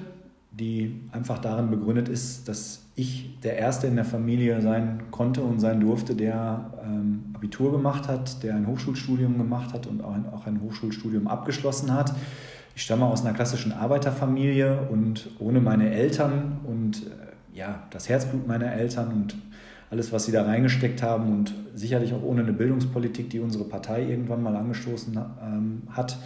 die 0.52 1.00
einfach 1.10 1.38
darin 1.38 1.70
begründet 1.70 2.08
ist, 2.08 2.48
dass 2.48 2.81
ich 2.94 3.38
der 3.42 3.56
Erste 3.56 3.86
in 3.86 3.96
der 3.96 4.04
Familie 4.04 4.60
sein 4.60 5.04
konnte 5.10 5.42
und 5.42 5.60
sein 5.60 5.80
durfte, 5.80 6.14
der 6.14 6.72
ähm, 6.84 7.24
Abitur 7.34 7.72
gemacht 7.72 8.06
hat, 8.08 8.42
der 8.42 8.54
ein 8.54 8.66
Hochschulstudium 8.66 9.38
gemacht 9.38 9.72
hat 9.72 9.86
und 9.86 10.04
auch 10.04 10.12
ein, 10.12 10.26
auch 10.32 10.46
ein 10.46 10.60
Hochschulstudium 10.60 11.26
abgeschlossen 11.26 11.92
hat. 11.92 12.12
Ich 12.74 12.82
stamme 12.82 13.06
aus 13.06 13.24
einer 13.24 13.34
klassischen 13.34 13.72
Arbeiterfamilie 13.72 14.88
und 14.90 15.30
ohne 15.38 15.60
meine 15.60 15.90
Eltern 15.90 16.60
und 16.64 17.06
äh, 17.06 17.58
ja, 17.58 17.82
das 17.90 18.08
Herzblut 18.08 18.46
meiner 18.46 18.72
Eltern 18.72 19.08
und 19.08 19.36
alles, 19.90 20.10
was 20.12 20.24
sie 20.24 20.32
da 20.32 20.44
reingesteckt 20.44 21.02
haben 21.02 21.32
und 21.32 21.54
sicherlich 21.74 22.14
auch 22.14 22.22
ohne 22.22 22.42
eine 22.42 22.54
Bildungspolitik, 22.54 23.28
die 23.28 23.40
unsere 23.40 23.64
Partei 23.64 24.08
irgendwann 24.08 24.42
mal 24.42 24.56
angestoßen 24.56 25.18
ähm, 25.42 25.82
hat 25.90 26.18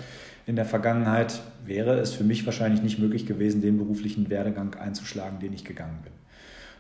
in 0.47 0.55
der 0.55 0.65
Vergangenheit, 0.65 1.41
wäre 1.65 1.99
es 1.99 2.13
für 2.13 2.23
mich 2.23 2.47
wahrscheinlich 2.47 2.83
nicht 2.83 3.01
möglich 3.01 3.27
gewesen, 3.27 3.61
den 3.63 3.79
beruflichen 3.79 4.31
Werdegang 4.31 4.77
einzuschlagen, 4.77 5.41
den 5.41 5.53
ich 5.53 5.65
gegangen 5.65 5.99
bin. 6.05 6.13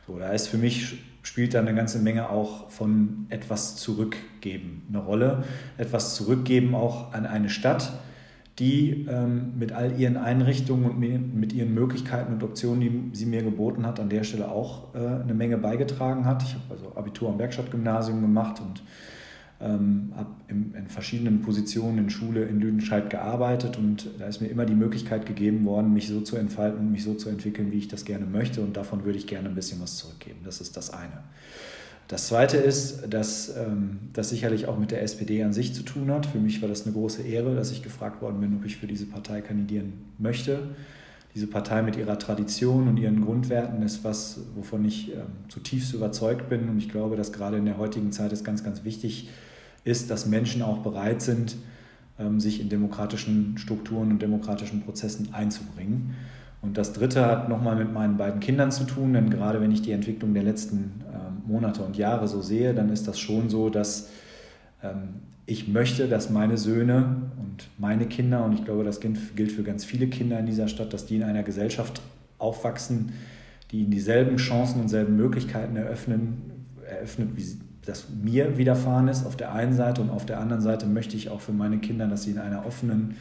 So, 0.07 0.19
da 0.19 0.31
ist 0.31 0.49
für 0.49 0.59
mich 0.59 0.99
spielt 1.23 1.55
da 1.55 1.59
eine 1.59 1.75
ganze 1.75 1.99
Menge 1.99 2.31
auch 2.31 2.71
von 2.71 3.27
etwas 3.31 3.77
zurückgeben 3.77 4.87
eine 4.89 4.99
Rolle. 4.99 5.45
Etwas 5.77 6.15
zurückgeben 6.15 6.77
auch 6.77 7.13
an 7.13 7.27
eine 7.27 7.51
Stadt, 7.51 7.93
die 8.61 9.07
ähm, 9.11 9.59
mit 9.59 9.73
all 9.73 9.99
ihren 9.99 10.17
Einrichtungen 10.17 10.89
und 10.89 10.99
mit 10.99 11.53
ihren 11.53 11.75
Möglichkeiten 11.75 12.35
und 12.35 12.45
Optionen, 12.45 13.11
die 13.11 13.17
sie 13.17 13.27
mir 13.27 13.43
geboten 13.43 13.85
hat, 13.85 13.99
an 13.99 14.09
der 14.09 14.23
Stelle 14.23 14.49
auch 14.49 14.95
äh, 14.95 14.99
eine 14.99 15.35
Menge 15.35 15.59
beigetragen 15.59 16.25
hat. 16.25 16.45
Ich 16.45 16.55
habe 16.55 16.63
also 16.71 16.97
Abitur 16.97 17.29
am 17.29 17.39
Werkstattgymnasium 17.39 18.23
gemacht 18.23 18.61
und 18.61 18.83
ähm, 19.61 20.13
habe 20.15 20.31
in, 20.49 20.75
in, 20.75 20.87
verschiedenen 20.87 21.41
Positionen 21.41 21.99
in 21.99 22.11
Schule 22.11 22.45
in 22.45 22.61
Lüdenscheid 22.61 23.09
gearbeitet 23.09 23.79
und 23.79 24.09
da 24.19 24.27
ist 24.27 24.41
mir 24.41 24.49
immer 24.49 24.67
die 24.67 24.75
Möglichkeit 24.75 25.25
gegeben 25.25 25.65
worden, 25.65 25.95
mich 25.95 26.09
so 26.09 26.21
zu 26.21 26.37
entfalten 26.37 26.81
und 26.81 26.93
mich 26.93 27.05
so 27.05 27.15
zu 27.15 27.31
entwickeln, 27.31 27.73
wie 27.73 27.79
ich 27.79 27.89
das 27.89 28.05
gerne 28.05 28.27
möchte 28.27 28.61
und 28.61 28.77
davon 28.77 29.05
würde 29.05 29.19
ich 29.19 29.27
gerne 29.27 29.49
ein 29.49 29.55
bisschen 29.55 29.81
was 29.81 29.97
zurückgeben. 29.97 30.41
Das 30.45 30.61
ist 30.61 30.77
das 30.77 30.91
eine. 30.91 31.23
Das 32.09 32.29
zweite 32.29 32.57
ist, 32.57 33.13
dass 33.13 33.57
ähm, 33.57 33.99
das 34.13 34.29
sicherlich 34.29 34.67
auch 34.67 34.79
mit 34.79 34.91
der 34.93 35.03
SPD 35.03 35.43
an 35.43 35.53
sich 35.53 35.75
zu 35.75 35.83
tun 35.83 36.11
hat. 36.13 36.27
Für 36.27 36.39
mich 36.39 36.63
war 36.63 36.69
das 36.69 36.85
eine 36.85 36.93
große 36.93 37.23
Ehre, 37.23 37.57
dass 37.57 37.73
ich 37.73 37.83
gefragt 37.83 38.23
worden 38.23 38.41
bin, 38.41 38.55
ob 38.57 38.65
ich 38.65 38.77
für 38.77 38.87
diese 38.87 39.07
Partei 39.07 39.41
kandidieren 39.41 39.95
möchte. 40.19 40.69
Diese 41.35 41.49
Partei 41.49 41.83
mit 41.83 41.97
ihrer 41.97 42.19
Tradition 42.19 42.87
und 42.87 42.97
ihren 42.99 43.23
Grundwerten 43.23 43.83
ist 43.83 44.05
was, 44.05 44.41
wovon 44.55 44.85
ich 44.85 45.13
ähm, 45.13 45.23
zutiefst 45.49 45.95
überzeugt 45.95 46.49
bin. 46.49 46.69
Und 46.69 46.79
ich 46.79 46.89
glaube, 46.89 47.17
dass 47.17 47.33
gerade 47.33 47.57
in 47.57 47.65
der 47.65 47.77
heutigen 47.77 48.13
Zeit 48.13 48.33
es 48.33 48.45
ganz, 48.45 48.63
ganz 48.63 48.85
wichtig 48.85 49.29
ist, 49.87 50.11
dass 50.11 50.26
Menschen 50.26 50.62
auch 50.62 50.78
bereit 50.78 51.23
sind, 51.23 51.57
ähm, 52.19 52.40
sich 52.40 52.61
in 52.61 52.69
demokratischen 52.69 53.57
Strukturen 53.57 54.11
und 54.11 54.21
demokratischen 54.21 54.83
Prozessen 54.83 55.33
einzubringen. 55.33 56.14
Und 56.62 56.76
das 56.76 56.93
Dritte 56.93 57.25
hat 57.25 57.49
nochmal 57.49 57.76
mit 57.76 57.93
meinen 57.93 58.16
beiden 58.16 58.40
Kindern 58.40 58.73
zu 58.73 58.85
tun, 58.85 59.12
denn 59.12 59.31
gerade 59.31 59.61
wenn 59.61 59.71
ich 59.71 59.83
die 59.83 59.93
Entwicklung 59.93 60.35
der 60.35 60.43
letzten 60.43 61.05
ähm, 61.12 61.43
Monate 61.47 61.83
und 61.83 61.97
Jahre 61.97 62.26
so 62.26 62.43
sehe, 62.43 62.75
dann 62.75 62.90
ist 62.90 63.07
das 63.07 63.21
schon 63.21 63.49
so, 63.49 63.71
dass 63.71 64.09
ähm, 64.83 65.21
ich 65.47 65.69
möchte, 65.69 66.09
dass 66.09 66.28
meine 66.28 66.59
Söhne 66.59 67.31
und 67.38 67.69
meine 67.78 68.07
Kinder, 68.07 68.45
und 68.45 68.52
ich 68.55 68.64
glaube, 68.64 68.83
das 68.83 69.00
gilt 69.00 69.52
für 69.52 69.62
ganz 69.62 69.85
viele 69.85 70.09
Kinder 70.09 70.40
in 70.40 70.47
dieser 70.47 70.66
Stadt, 70.66 70.93
dass 70.93 71.07
die 71.07 71.16
in 71.16 71.23
einer 71.23 71.45
Gesellschaft 71.45 72.02
aufwachsen, 72.38 73.12
die 73.71 73.83
ihnen 73.83 73.93
dieselben 73.93 74.37
Chancen 74.38 74.81
und 74.81 74.88
selben 74.88 75.16
Möglichkeiten 75.16 75.76
eröffnen, 75.76 76.66
eröffnet, 76.88 77.28
wie, 77.37 77.45
das 77.87 78.07
mir 78.11 78.59
widerfahren 78.59 79.09
ist 79.09 79.25
auf 79.25 79.37
der 79.37 79.52
einen 79.52 79.73
Seite 79.73 80.02
und 80.02 80.11
auf 80.11 80.26
der 80.26 80.40
anderen 80.40 80.61
Seite 80.61 80.87
möchte 80.87 81.16
ich 81.16 81.31
auch 81.31 81.40
für 81.40 81.52
meine 81.52 81.78
Kinder, 81.78 82.07
dass 82.07 82.25
sie 82.25 82.33
in 82.33 82.38
einer 82.38 82.66
offenen, 82.66 83.16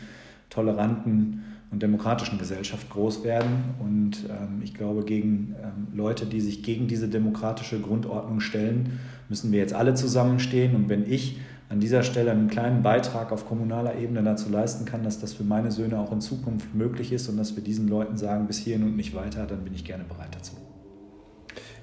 toleranten 0.50 1.44
und 1.72 1.82
demokratischen 1.84 2.38
Gesellschaft 2.38 2.90
groß 2.90 3.24
werden. 3.24 3.76
Und 3.80 4.26
ähm, 4.30 4.62
ich 4.64 4.74
glaube, 4.74 5.04
gegen 5.04 5.56
ähm, 5.62 5.88
Leute, 5.94 6.26
die 6.26 6.42
sich 6.42 6.64
gegen 6.64 6.88
diese 6.88 7.08
demokratische 7.08 7.80
Grundordnung 7.80 8.40
stellen, 8.40 9.00
müssen 9.30 9.52
wir 9.52 9.60
jetzt 9.60 9.74
alle 9.74 9.94
zusammenstehen. 9.94 10.76
Und 10.76 10.90
wenn 10.90 11.10
ich 11.10 11.38
an 11.70 11.80
dieser 11.80 12.04
Stelle 12.04 12.32
einen 12.32 12.48
kleinen 12.48 12.84
Beitrag 12.84 13.32
auf 13.32 13.48
kommunaler 13.48 13.98
Ebene 13.98 14.24
dazu 14.24 14.50
leisten 14.50 14.86
kann, 14.86 15.04
dass 15.04 15.20
das 15.20 15.34
für 15.34 15.44
meine 15.44 15.72
Söhne 15.72 16.00
auch 16.00 16.12
in 16.12 16.22
Zukunft 16.22 16.74
möglich 16.76 17.12
ist 17.12 17.28
und 17.28 17.38
dass 17.38 17.56
wir 17.56 17.64
diesen 17.64 17.88
Leuten 17.88 18.18
sagen, 18.18 18.48
bis 18.48 18.60
hierhin 18.60 18.84
und 18.84 18.96
nicht 18.96 19.16
weiter, 19.16 19.46
dann 19.46 19.64
bin 19.64 19.74
ich 19.74 19.84
gerne 19.84 20.04
bereit 20.04 20.34
dazu. 20.34 20.65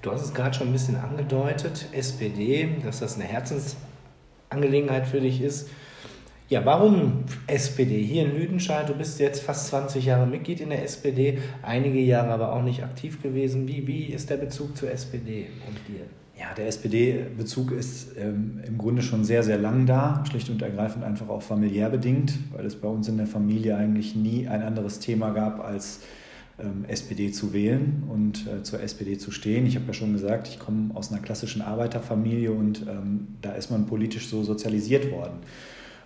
Du 0.03 0.11
hast 0.11 0.25
es 0.25 0.35
gerade 0.35 0.53
schon 0.53 0.67
ein 0.67 0.73
bisschen 0.73 0.97
angedeutet, 0.97 1.87
SPD, 1.93 2.69
dass 2.85 2.99
das 2.99 3.15
eine 3.15 3.25
Herzensangelegenheit 3.25 5.07
für 5.07 5.21
dich 5.21 5.41
ist. 5.41 5.71
Ja, 6.49 6.65
warum 6.65 7.23
SPD? 7.47 8.03
Hier 8.03 8.25
in 8.25 8.37
Lüdenscheid, 8.37 8.89
du 8.89 8.95
bist 8.95 9.21
jetzt 9.21 9.45
fast 9.45 9.69
20 9.69 10.05
Jahre 10.05 10.27
Mitglied 10.27 10.61
in 10.61 10.71
der 10.71 10.83
SPD, 10.83 11.39
einige 11.63 12.01
Jahre 12.01 12.33
aber 12.33 12.53
auch 12.53 12.63
nicht 12.63 12.83
aktiv 12.83 13.23
gewesen. 13.23 13.69
Wie, 13.69 13.87
wie 13.87 14.07
ist 14.07 14.29
der 14.29 14.39
Bezug 14.39 14.77
zur 14.77 14.91
SPD 14.91 15.47
und 15.69 15.79
dir? 15.87 16.05
Ja, 16.37 16.53
der 16.57 16.67
SPD-Bezug 16.67 17.71
ist 17.71 18.17
ähm, 18.19 18.61
im 18.67 18.79
Grunde 18.79 19.03
schon 19.03 19.23
sehr, 19.23 19.45
sehr 19.45 19.59
lang 19.59 19.87
da, 19.87 20.25
schlicht 20.29 20.51
und 20.51 20.61
ergreifend 20.63 21.05
einfach 21.05 21.29
auch 21.29 21.43
familiär 21.43 21.89
bedingt, 21.89 22.35
weil 22.53 22.67
es 22.67 22.75
bei 22.75 22.89
uns 22.89 23.07
in 23.07 23.19
der 23.19 23.29
Familie 23.29 23.77
eigentlich 23.77 24.17
nie 24.17 24.49
ein 24.49 24.63
anderes 24.63 24.99
Thema 24.99 25.31
gab, 25.31 25.65
als 25.65 26.01
ähm, 26.01 26.22
SPD 26.89 27.33
zu 27.33 27.53
wählen 27.53 28.05
und 28.09 28.47
äh, 28.47 28.63
zur 28.63 28.81
SPD 28.81 29.19
zu 29.19 29.31
stehen. 29.31 29.67
Ich 29.67 29.77
habe 29.77 29.87
ja 29.87 29.93
schon 29.95 30.13
gesagt, 30.13 30.49
ich 30.49 30.59
komme 30.59 30.95
aus 30.95 31.11
einer 31.11 31.21
klassischen 31.21 31.63
Arbeiterfamilie 31.63 32.53
und 32.53 32.87
ähm, 32.89 33.29
da 33.41 33.53
ist 33.53 33.71
man 33.71 33.87
politisch 33.87 34.29
so 34.29 34.45
sozialisiert 34.45 35.11
worden. 35.11 35.39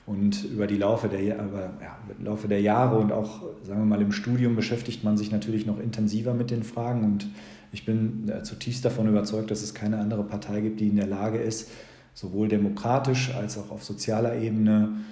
Und 0.06 0.44
über 0.44 0.68
die 0.68 0.76
Laufe 0.76 1.08
der, 1.08 1.20
über, 1.20 1.74
ja, 1.82 1.98
Laufe 2.22 2.46
der 2.46 2.60
Jahre 2.60 2.98
und 2.98 3.10
auch, 3.10 3.42
sagen 3.64 3.80
wir 3.80 3.86
mal, 3.86 4.00
im 4.00 4.12
Studium 4.12 4.54
beschäftigt 4.54 5.02
man 5.02 5.16
sich 5.16 5.32
natürlich 5.32 5.66
noch 5.66 5.80
intensiver 5.80 6.32
mit 6.32 6.50
den 6.50 6.62
Fragen 6.62 7.04
und 7.04 7.26
ich 7.72 7.84
bin 7.84 8.28
äh, 8.28 8.44
zutiefst 8.44 8.84
davon 8.84 9.08
überzeugt, 9.08 9.50
dass 9.50 9.62
es 9.62 9.74
keine 9.74 9.98
andere 9.98 10.22
Partei 10.22 10.60
gibt, 10.60 10.78
die 10.78 10.88
in 10.88 10.96
der 10.96 11.08
Lage 11.08 11.38
ist, 11.38 11.70
sowohl 12.14 12.46
demokratisch 12.46 13.34
als 13.34 13.58
auch 13.58 13.70
auf 13.70 13.82
sozialer 13.82 14.36
Ebene 14.36 14.90
ähm, 14.92 15.04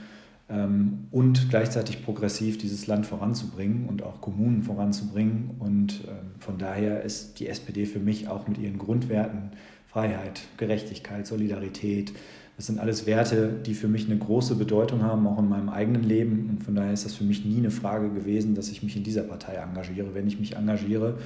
und 1.10 1.48
gleichzeitig 1.48 2.04
progressiv 2.04 2.58
dieses 2.58 2.86
Land 2.86 3.06
voranzubringen 3.06 3.86
und 3.88 4.02
auch 4.02 4.20
Kommunen 4.20 4.62
voranzubringen. 4.62 5.52
Und 5.58 6.02
ähm, 6.06 6.32
von 6.38 6.58
daher 6.58 7.02
ist 7.02 7.40
die 7.40 7.48
SPD 7.48 7.86
für 7.86 7.98
mich 7.98 8.28
auch 8.28 8.46
mit 8.46 8.58
ihren 8.58 8.78
Grundwerten 8.78 9.52
Freiheit, 9.86 10.42
Gerechtigkeit, 10.58 11.26
Solidarität, 11.26 12.12
das 12.56 12.66
sind 12.66 12.78
alles 12.78 13.06
Werte, 13.06 13.52
die 13.66 13.74
für 13.74 13.88
mich 13.88 14.06
eine 14.06 14.16
große 14.16 14.54
Bedeutung 14.54 15.02
haben, 15.02 15.26
auch 15.26 15.38
in 15.40 15.48
meinem 15.48 15.68
eigenen 15.68 16.04
Leben. 16.04 16.50
Und 16.50 16.62
von 16.62 16.76
daher 16.76 16.92
ist 16.92 17.04
das 17.04 17.14
für 17.14 17.24
mich 17.24 17.44
nie 17.44 17.58
eine 17.58 17.72
Frage 17.72 18.10
gewesen, 18.10 18.54
dass 18.54 18.70
ich 18.70 18.82
mich 18.82 18.96
in 18.96 19.02
dieser 19.02 19.22
Partei 19.22 19.54
engagiere. 19.54 20.14
Wenn 20.14 20.28
ich 20.28 20.38
mich 20.38 20.54
engagiere, 20.54 21.18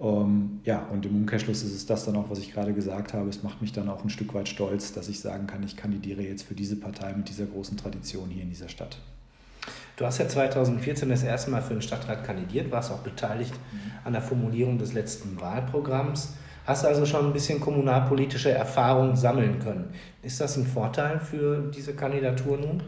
ähm, 0.00 0.60
ja, 0.64 0.86
und 0.90 1.04
im 1.04 1.14
Umkehrschluss 1.16 1.62
ist 1.62 1.74
es 1.74 1.86
das 1.86 2.06
dann 2.06 2.16
auch, 2.16 2.30
was 2.30 2.38
ich 2.38 2.52
gerade 2.52 2.72
gesagt 2.72 3.12
habe. 3.12 3.28
Es 3.28 3.42
macht 3.42 3.60
mich 3.60 3.72
dann 3.72 3.88
auch 3.88 4.02
ein 4.02 4.10
Stück 4.10 4.32
weit 4.34 4.48
stolz, 4.48 4.92
dass 4.92 5.08
ich 5.08 5.20
sagen 5.20 5.46
kann, 5.46 5.62
ich 5.62 5.76
kandidiere 5.76 6.22
jetzt 6.22 6.42
für 6.42 6.54
diese 6.54 6.76
Partei 6.76 7.12
mit 7.12 7.28
dieser 7.28 7.44
großen 7.44 7.76
Tradition 7.76 8.30
hier 8.30 8.42
in 8.42 8.48
dieser 8.48 8.68
Stadt. 8.68 8.98
Du 9.96 10.06
hast 10.06 10.16
ja 10.16 10.26
2014 10.26 11.10
das 11.10 11.22
erste 11.22 11.50
Mal 11.50 11.60
für 11.60 11.74
den 11.74 11.82
Stadtrat 11.82 12.24
kandidiert, 12.24 12.70
warst 12.70 12.90
auch 12.90 13.00
beteiligt 13.00 13.52
an 14.02 14.14
der 14.14 14.22
Formulierung 14.22 14.78
des 14.78 14.94
letzten 14.94 15.38
Wahlprogramms. 15.38 16.34
Hast 16.64 16.86
also 16.86 17.04
schon 17.04 17.26
ein 17.26 17.32
bisschen 17.34 17.60
kommunalpolitische 17.60 18.50
Erfahrung 18.50 19.16
sammeln 19.16 19.58
können. 19.58 19.90
Ist 20.22 20.40
das 20.40 20.56
ein 20.56 20.66
Vorteil 20.66 21.20
für 21.20 21.70
diese 21.74 21.92
Kandidatur 21.92 22.56
nun? 22.56 22.82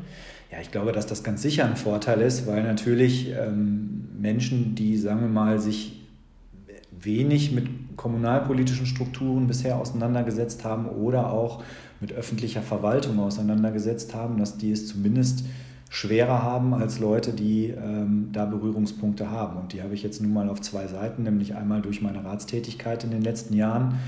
Ja, 0.51 0.61
ich 0.63 0.71
glaube, 0.71 0.93
dass 0.93 1.07
das 1.07 1.23
ganz 1.23 1.43
sicher 1.43 1.67
ein 1.67 1.77
Vorteil 1.77 2.23
ist, 2.23 2.47
weil 2.47 2.63
natürlich 2.63 3.31
ähm, 3.31 4.09
Menschen, 4.19 4.75
die, 4.75 4.97
sagen 4.97 5.21
wir 5.21 5.29
mal, 5.29 5.59
sich 5.59 6.02
wenig 7.03 7.53
mit 7.53 7.97
kommunalpolitischen 7.97 8.87
Strukturen 8.87 9.47
bisher 9.47 9.79
auseinandergesetzt 9.79 10.65
haben 10.65 10.87
oder 10.87 11.31
auch 11.31 11.63
mit 12.01 12.13
öffentlicher 12.13 12.63
Verwaltung 12.63 13.21
auseinandergesetzt 13.21 14.15
haben, 14.15 14.39
dass 14.39 14.59
die 14.59 14.73
es 14.73 14.89
zumindest 14.89 15.45
schwerer 15.89 16.43
haben 16.43 16.73
als 16.73 16.99
Leute, 16.99 17.33
die 17.33 17.67
ähm, 17.67 18.31
da 18.33 18.47
Berührungspunkte 18.47 19.31
haben. 19.31 19.59
Und 19.59 19.73
die 19.75 19.83
habe 19.83 19.95
ich 19.95 20.03
jetzt 20.03 20.23
nun 20.23 20.33
mal 20.33 20.49
auf 20.49 20.61
zwei 20.63 20.87
Seiten, 20.87 21.23
nämlich 21.23 21.55
einmal 21.55 21.83
durch 21.83 22.01
meine 22.01 22.25
Ratstätigkeit 22.25 23.05
in 23.05 23.11
den 23.11 23.21
letzten 23.21 23.55
Jahren. 23.55 23.99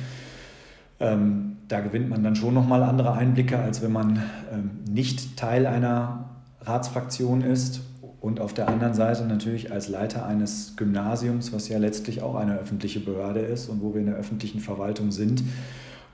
Ähm, 0.98 1.56
da 1.68 1.80
gewinnt 1.80 2.08
man 2.08 2.22
dann 2.22 2.36
schon 2.36 2.54
nochmal 2.54 2.82
andere 2.82 3.12
Einblicke, 3.12 3.58
als 3.58 3.82
wenn 3.82 3.92
man 3.92 4.22
ähm, 4.52 4.70
nicht 4.90 5.36
Teil 5.36 5.66
einer 5.66 6.30
Ratsfraktion 6.62 7.42
ist 7.42 7.82
und 8.24 8.40
auf 8.40 8.54
der 8.54 8.68
anderen 8.68 8.94
Seite 8.94 9.26
natürlich 9.26 9.70
als 9.70 9.88
Leiter 9.88 10.24
eines 10.24 10.76
Gymnasiums, 10.76 11.52
was 11.52 11.68
ja 11.68 11.76
letztlich 11.76 12.22
auch 12.22 12.36
eine 12.36 12.58
öffentliche 12.58 13.00
Behörde 13.00 13.40
ist 13.40 13.68
und 13.68 13.82
wo 13.82 13.92
wir 13.92 14.00
in 14.00 14.06
der 14.06 14.16
öffentlichen 14.16 14.60
Verwaltung 14.60 15.10
sind 15.10 15.42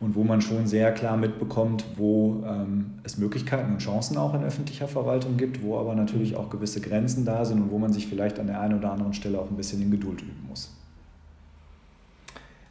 und 0.00 0.16
wo 0.16 0.24
man 0.24 0.40
schon 0.40 0.66
sehr 0.66 0.92
klar 0.92 1.16
mitbekommt, 1.16 1.84
wo 1.96 2.42
ähm, 2.44 2.94
es 3.04 3.16
Möglichkeiten 3.16 3.70
und 3.70 3.78
Chancen 3.78 4.16
auch 4.16 4.34
in 4.34 4.42
öffentlicher 4.42 4.88
Verwaltung 4.88 5.36
gibt, 5.36 5.62
wo 5.62 5.78
aber 5.78 5.94
natürlich 5.94 6.34
auch 6.34 6.50
gewisse 6.50 6.80
Grenzen 6.80 7.24
da 7.24 7.44
sind 7.44 7.62
und 7.62 7.70
wo 7.70 7.78
man 7.78 7.92
sich 7.92 8.08
vielleicht 8.08 8.40
an 8.40 8.48
der 8.48 8.60
einen 8.60 8.78
oder 8.78 8.90
anderen 8.90 9.14
Stelle 9.14 9.38
auch 9.38 9.48
ein 9.48 9.56
bisschen 9.56 9.80
in 9.80 9.92
Geduld 9.92 10.20
üben 10.20 10.46
muss. 10.48 10.74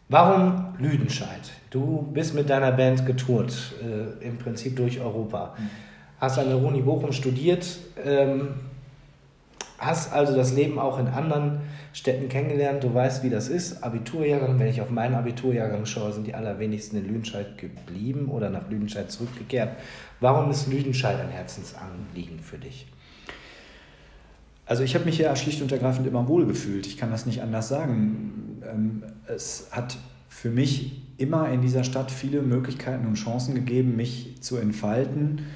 Warum 0.09 0.73
Lüdenscheid? 0.79 1.51
Du 1.69 2.09
bist 2.13 2.35
mit 2.35 2.49
deiner 2.49 2.73
Band 2.73 3.05
getourt, 3.05 3.73
äh, 3.81 4.27
im 4.27 4.37
Prinzip 4.37 4.75
durch 4.75 4.99
Europa. 4.99 5.55
Mhm. 5.57 5.69
Hast 6.19 6.39
an 6.39 6.49
der 6.49 6.61
Uni 6.61 6.81
Bochum 6.81 7.13
studiert. 7.13 7.77
Ähm, 8.03 8.49
hast 9.79 10.13
also 10.13 10.35
das 10.35 10.53
Leben 10.53 10.77
auch 10.77 10.99
in 10.99 11.07
anderen 11.07 11.61
Städten 11.93 12.29
kennengelernt. 12.29 12.83
Du 12.83 12.93
weißt, 12.93 13.23
wie 13.23 13.29
das 13.29 13.47
ist. 13.47 13.83
Abiturjahrgang, 13.83 14.59
wenn 14.59 14.67
ich 14.67 14.81
auf 14.81 14.89
meinen 14.89 15.15
Abiturjahrgang 15.15 15.85
schaue, 15.85 16.13
sind 16.13 16.27
die 16.27 16.35
allerwenigsten 16.35 16.97
in 16.97 17.07
Lüdenscheid 17.07 17.57
geblieben 17.57 18.29
oder 18.29 18.49
nach 18.49 18.69
Lüdenscheid 18.69 19.11
zurückgekehrt. 19.11 19.77
Warum 20.19 20.51
ist 20.51 20.67
Lüdenscheid 20.67 21.19
ein 21.19 21.29
Herzensanliegen 21.29 22.39
für 22.39 22.57
dich? 22.57 22.87
Also 24.65 24.83
ich 24.83 24.93
habe 24.93 25.05
mich 25.05 25.17
ja 25.17 25.35
schlicht 25.35 25.61
und 25.61 25.71
ergreifend 25.71 26.05
immer 26.05 26.27
wohl 26.27 26.45
gefühlt. 26.45 26.85
Ich 26.85 26.97
kann 26.97 27.09
das 27.09 27.25
nicht 27.25 27.41
anders 27.41 27.69
sagen. 27.69 28.61
Ähm, 28.69 29.03
es 29.25 29.69
hat 29.71 29.97
für 30.27 30.51
mich 30.51 31.01
immer 31.17 31.49
in 31.49 31.61
dieser 31.61 31.83
Stadt 31.83 32.11
viele 32.11 32.41
Möglichkeiten 32.41 33.07
und 33.07 33.15
Chancen 33.15 33.55
gegeben, 33.55 33.95
mich 33.95 34.35
zu 34.41 34.57
entfalten 34.57 35.47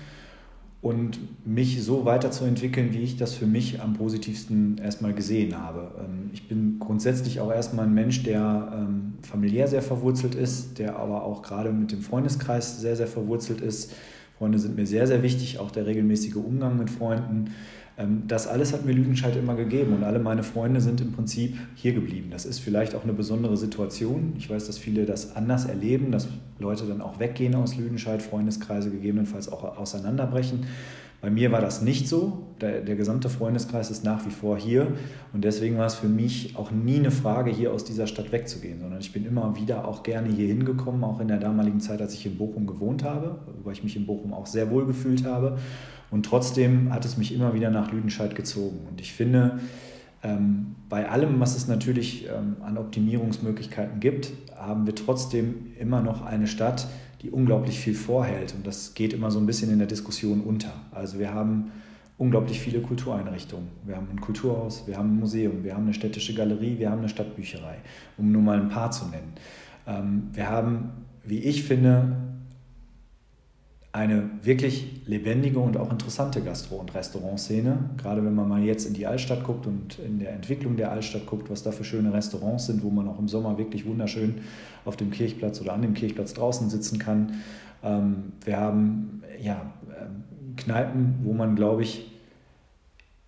und 0.84 1.18
mich 1.48 1.82
so 1.82 2.04
weiterzuentwickeln, 2.04 2.94
wie 2.94 3.00
ich 3.00 3.16
das 3.16 3.34
für 3.34 3.46
mich 3.46 3.82
am 3.82 3.94
positivsten 3.94 4.78
erstmal 4.78 5.13
gesehen 5.13 5.58
habe. 5.58 5.92
Ähm, 5.98 6.30
ich 6.34 6.50
bin 6.50 6.78
grundsätzlich 6.78 7.40
auch 7.40 7.52
erstmal 7.52 7.86
ein 7.86 7.94
Mensch, 7.94 8.24
der 8.24 8.74
ähm, 8.75 9.13
familiär 9.22 9.70
sehr 9.70 9.82
verwurzelt 9.82 10.36
ist, 10.36 10.78
der 10.80 10.98
aber 10.98 11.24
auch 11.24 11.42
gerade 11.42 11.72
mit 11.72 11.94
dem 11.94 12.02
Freundeskreis 12.02 12.82
sehr, 12.82 12.98
sehr 12.98 13.08
verwurzelt 13.08 13.62
ist. 13.62 13.94
Freunde 14.38 14.60
sind 14.60 14.75
mir 14.75 14.86
sehr, 14.86 15.08
sehr 15.08 15.24
wichtig, 15.24 15.58
auch 15.58 15.72
der 15.72 15.86
regelmäßige 15.86 16.36
Umgang 16.36 16.78
mit 16.78 16.90
Freunden. 16.90 17.52
Ähm, 17.98 18.24
das 18.28 18.48
alles 18.48 18.74
hat 18.74 18.86
mir 18.86 18.94
Lüdenscheid 18.94 19.36
immer 19.36 19.56
gegeben 19.56 19.94
und 19.94 20.04
alle 20.04 20.20
meine 20.20 20.44
Freunde 20.44 20.82
sind 20.82 21.02
im 21.02 21.12
Prinzip 21.12 21.58
hier 21.76 21.94
geblieben. 21.94 22.30
Das 22.32 22.46
ist 22.46 22.60
vielleicht 22.60 22.96
auch 22.96 23.04
eine 23.04 23.14
besondere 23.14 23.58
Situation. 23.58 24.34
Ich 24.38 24.50
weiß, 24.50 24.66
dass 24.66 24.78
viele 24.78 25.06
das 25.06 25.36
anders 25.36 25.66
erleben, 25.66 26.12
dass 26.12 26.28
Leute 26.60 26.86
dann 26.86 27.02
auch 27.02 27.20
weggehen 27.20 27.56
aus 27.56 27.76
Lüdenscheid, 27.76 28.22
Freundeskreise 28.22 28.90
gegebenenfalls 28.90 29.52
auch 29.52 29.78
auseinanderbrechen. 29.78 30.66
Bei 31.24 31.30
mir 31.30 31.53
war 31.53 31.62
das 31.62 31.82
nicht 31.82 32.10
so. 32.10 32.48
Der, 32.60 32.82
der, 32.82 32.98
gesamte 32.98 33.30
Freundeskreis 33.30 33.89
ist 33.89 34.03
nach 34.03 34.25
wie 34.25 34.30
vor 34.30 34.58
hier. 34.58 34.88
Und 35.32 35.46
deswegen 35.46 35.77
war 35.77 35.86
es 35.86 35.96
für 35.96 36.10
mich 36.10 36.58
auch 36.58 36.70
nie 36.70 36.98
eine 36.98 37.12
Frage, 37.12 37.50
hier 37.50 37.72
aus 37.72 37.86
dieser 37.86 38.08
Stadt 38.08 38.34
wegzugehen, 38.34 38.82
sondern 38.82 39.00
ich 39.00 39.13
bin 39.13 39.25
immer 39.25 39.56
wieder 39.56 39.88
auch 39.88 40.03
gerne 40.03 40.27
hier 40.27 40.48
hingekommen, 40.48 41.01
auch 41.06 41.22
in 41.22 41.30
der 41.30 41.38
damaligen 41.38 41.80
Zeit, 41.80 42.01
als 42.01 42.13
ich 42.13 42.25
in 42.25 42.38
Bochum 42.38 42.68
gewohnt 42.68 43.06
habe, 43.06 43.38
weil 43.63 43.72
ich 43.72 43.86
mich 43.86 43.96
in 43.96 44.06
Bochum 44.06 44.34
auch 44.34 44.48
sehr 44.48 44.70
wohl 44.70 44.86
gefühlt 44.86 45.24
habe. 45.24 45.58
Und 46.12 46.25
trotzdem 46.25 46.92
hat 46.92 47.06
es 47.06 47.15
mich 47.15 47.34
immer 47.34 47.53
wieder 47.53 47.70
nach 47.70 47.89
Lüdenscheid 47.94 48.36
gezogen. 48.36 48.80
Und 48.92 49.00
ich 49.00 49.13
finde, 49.13 49.60
ähm, 50.24 50.75
bei 50.89 51.08
allem, 51.10 51.39
was 51.39 51.56
es 51.56 51.70
natürlich 51.70 52.27
ähm, 52.27 52.58
an 52.62 52.77
Optimierungsmöglichkeiten 52.77 54.01
gibt, 54.01 54.34
haben 54.58 54.86
wir 54.86 54.94
trotzdem 54.94 55.68
immer 55.80 56.01
noch 56.01 56.25
eine 56.25 56.48
Stadt, 56.48 56.86
die 57.24 57.32
unglaublich 57.32 57.80
viel 57.80 57.96
vorhält. 57.96 58.53
Und 58.53 58.68
das 58.68 58.94
geht 58.94 59.13
immer 59.13 59.32
so 59.32 59.39
ein 59.39 59.46
bisschen 59.46 59.72
in 59.72 59.80
der 59.80 59.88
Diskussion 59.88 60.42
unter. 60.42 60.74
Also 60.92 61.18
wir 61.20 61.34
haben 61.34 61.72
unglaublich 62.18 62.60
viele 62.60 62.82
Kultureinrichtungen. 62.82 63.70
Wir 63.86 63.96
haben 63.96 64.08
ein 64.12 64.22
Kulturhaus, 64.22 64.84
wir 64.86 64.98
haben 64.98 65.15
ein 65.15 65.20
Museum, 65.20 65.63
wir 65.63 65.74
haben 65.74 65.84
eine 65.84 65.94
städtische 65.94 66.34
Galerie, 66.34 66.77
wir 66.77 66.92
haben 66.92 67.00
eine 67.00 67.10
Stadtbücherei, 67.10 67.77
um 68.18 68.32
nur 68.32 68.42
mal 68.42 68.60
ein 68.60 68.70
paar 68.70 68.92
zu 68.92 69.06
nennen. 69.06 69.34
Ähm, 69.88 70.30
wir 70.34 70.50
haben, 70.50 70.89
wie 71.24 71.39
ich 71.39 71.63
finde, 71.63 72.18
eine 73.94 74.28
wirklich 74.42 75.04
lebendige 75.06 75.60
und 75.60 75.78
auch 75.78 75.92
interessante 75.92 76.42
Gastro- 76.42 76.78
und 76.78 76.94
Restaurantszene. 76.96 77.92
Gerade 77.98 78.26
wenn 78.26 78.34
man 78.34 78.50
mal 78.50 78.64
jetzt 78.64 78.88
in 78.88 78.96
die 78.96 79.06
Altstadt 79.06 79.44
guckt 79.44 79.68
und 79.68 80.00
in 80.00 80.18
der 80.18 80.34
Entwicklung 80.34 80.76
der 80.78 80.92
Altstadt 80.92 81.28
guckt, 81.28 81.52
was 81.52 81.62
da 81.62 81.72
für 81.72 81.84
schöne 81.84 82.12
Restaurants 82.12 82.66
sind, 82.66 82.84
wo 82.84 82.90
man 82.90 83.08
auch 83.08 83.20
im 83.20 83.28
Sommer 83.28 83.56
wirklich 83.60 83.86
wunderschön 83.86 84.42
auf 84.84 84.98
dem 84.98 85.12
Kirchplatz 85.12 85.62
oder 85.62 85.74
an 85.74 85.84
dem 85.84 85.94
Kirchplatz 85.94 86.34
draußen 86.34 86.72
sitzen 86.72 86.98
kann. 86.98 87.44
Ähm, 87.84 88.34
wir 88.44 88.58
haben 88.58 89.22
ja, 89.40 89.62
ähm, 89.90 90.24
Kneipen, 90.58 91.20
wo 91.24 91.34
man, 91.34 91.56
glaube 91.56 91.84
ich, 91.84 92.12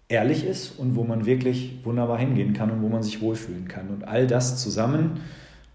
ehrlich 0.07 0.45
ist 0.45 0.79
und 0.79 0.95
wo 0.95 1.03
man 1.03 1.27
wirklich 1.27 1.79
wunderbar 1.83 2.17
hingehen 2.17 2.53
kann 2.53 2.71
und 2.71 2.81
wo 2.81 2.89
man 2.89 3.03
sich 3.03 3.21
wohlfühlen 3.21 3.67
kann. 3.67 3.89
Und 3.89 4.07
all 4.07 4.25
das 4.25 4.61
zusammen 4.61 5.19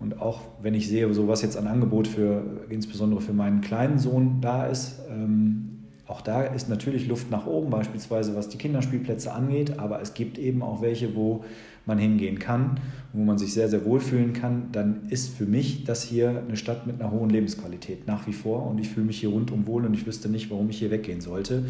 und 0.00 0.20
auch 0.20 0.40
wenn 0.62 0.74
ich 0.74 0.88
sehe, 0.88 1.12
so 1.12 1.28
was 1.28 1.42
jetzt 1.42 1.56
an 1.56 1.66
Angebot 1.66 2.08
für 2.08 2.42
insbesondere 2.70 3.20
für 3.20 3.34
meinen 3.34 3.60
kleinen 3.60 3.98
Sohn 3.98 4.40
da 4.40 4.66
ist, 4.66 4.98
ähm, 5.10 5.66
auch 6.06 6.22
da 6.22 6.42
ist 6.42 6.68
natürlich 6.68 7.06
Luft 7.06 7.30
nach 7.30 7.46
oben, 7.46 7.70
beispielsweise 7.70 8.34
was 8.34 8.48
die 8.48 8.58
Kinderspielplätze 8.58 9.32
angeht, 9.32 9.78
aber 9.78 10.02
es 10.02 10.12
gibt 10.12 10.38
eben 10.38 10.60
auch 10.60 10.82
welche, 10.82 11.14
wo 11.14 11.44
man 11.86 11.98
hingehen 11.98 12.38
kann, 12.38 12.80
wo 13.12 13.22
man 13.22 13.38
sich 13.38 13.54
sehr, 13.54 13.68
sehr 13.68 13.84
wohlfühlen 13.84 14.32
kann, 14.32 14.70
dann 14.72 15.02
ist 15.08 15.36
für 15.36 15.46
mich 15.46 15.84
das 15.84 16.02
hier 16.02 16.42
eine 16.46 16.56
Stadt 16.56 16.86
mit 16.86 17.00
einer 17.00 17.12
hohen 17.12 17.30
Lebensqualität 17.30 18.06
nach 18.08 18.26
wie 18.26 18.32
vor. 18.32 18.66
Und 18.66 18.78
ich 18.78 18.88
fühle 18.88 19.06
mich 19.06 19.20
hier 19.20 19.28
rundum 19.28 19.66
wohl 19.66 19.84
und 19.86 19.94
ich 19.94 20.06
wüsste 20.06 20.28
nicht, 20.28 20.50
warum 20.50 20.68
ich 20.70 20.78
hier 20.78 20.90
weggehen 20.90 21.20
sollte. 21.20 21.64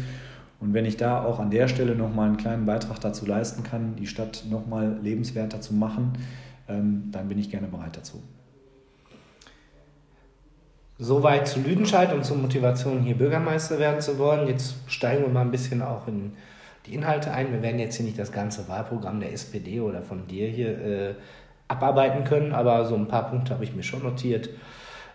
Und 0.59 0.73
wenn 0.73 0.85
ich 0.85 0.97
da 0.97 1.23
auch 1.23 1.39
an 1.39 1.49
der 1.49 1.67
Stelle 1.67 1.95
nochmal 1.95 2.29
einen 2.29 2.37
kleinen 2.37 2.65
Beitrag 2.65 2.99
dazu 2.99 3.25
leisten 3.25 3.63
kann, 3.63 3.95
die 3.95 4.07
Stadt 4.07 4.45
nochmal 4.49 4.99
lebenswerter 5.01 5.61
zu 5.61 5.73
machen, 5.73 6.13
dann 6.67 7.27
bin 7.27 7.37
ich 7.37 7.49
gerne 7.49 7.67
bereit 7.67 7.97
dazu. 7.97 8.21
Soweit 10.97 11.47
zu 11.47 11.59
Lüdenscheid 11.61 12.13
und 12.13 12.23
zur 12.23 12.37
Motivation, 12.37 13.01
hier 13.01 13.15
Bürgermeister 13.15 13.79
werden 13.79 14.01
zu 14.01 14.19
wollen. 14.19 14.47
Jetzt 14.47 14.75
steigen 14.87 15.23
wir 15.23 15.29
mal 15.29 15.41
ein 15.41 15.49
bisschen 15.49 15.81
auch 15.81 16.07
in 16.07 16.33
die 16.85 16.93
Inhalte 16.93 17.31
ein. 17.31 17.51
Wir 17.51 17.63
werden 17.63 17.79
jetzt 17.79 17.95
hier 17.95 18.05
nicht 18.05 18.19
das 18.19 18.31
ganze 18.31 18.67
Wahlprogramm 18.67 19.19
der 19.19 19.33
SPD 19.33 19.79
oder 19.79 20.03
von 20.03 20.27
dir 20.27 20.47
hier 20.47 20.79
äh, 20.79 21.15
abarbeiten 21.67 22.23
können, 22.23 22.51
aber 22.53 22.85
so 22.85 22.95
ein 22.95 23.07
paar 23.07 23.29
Punkte 23.29 23.53
habe 23.53 23.63
ich 23.63 23.73
mir 23.73 23.81
schon 23.81 24.03
notiert. 24.03 24.49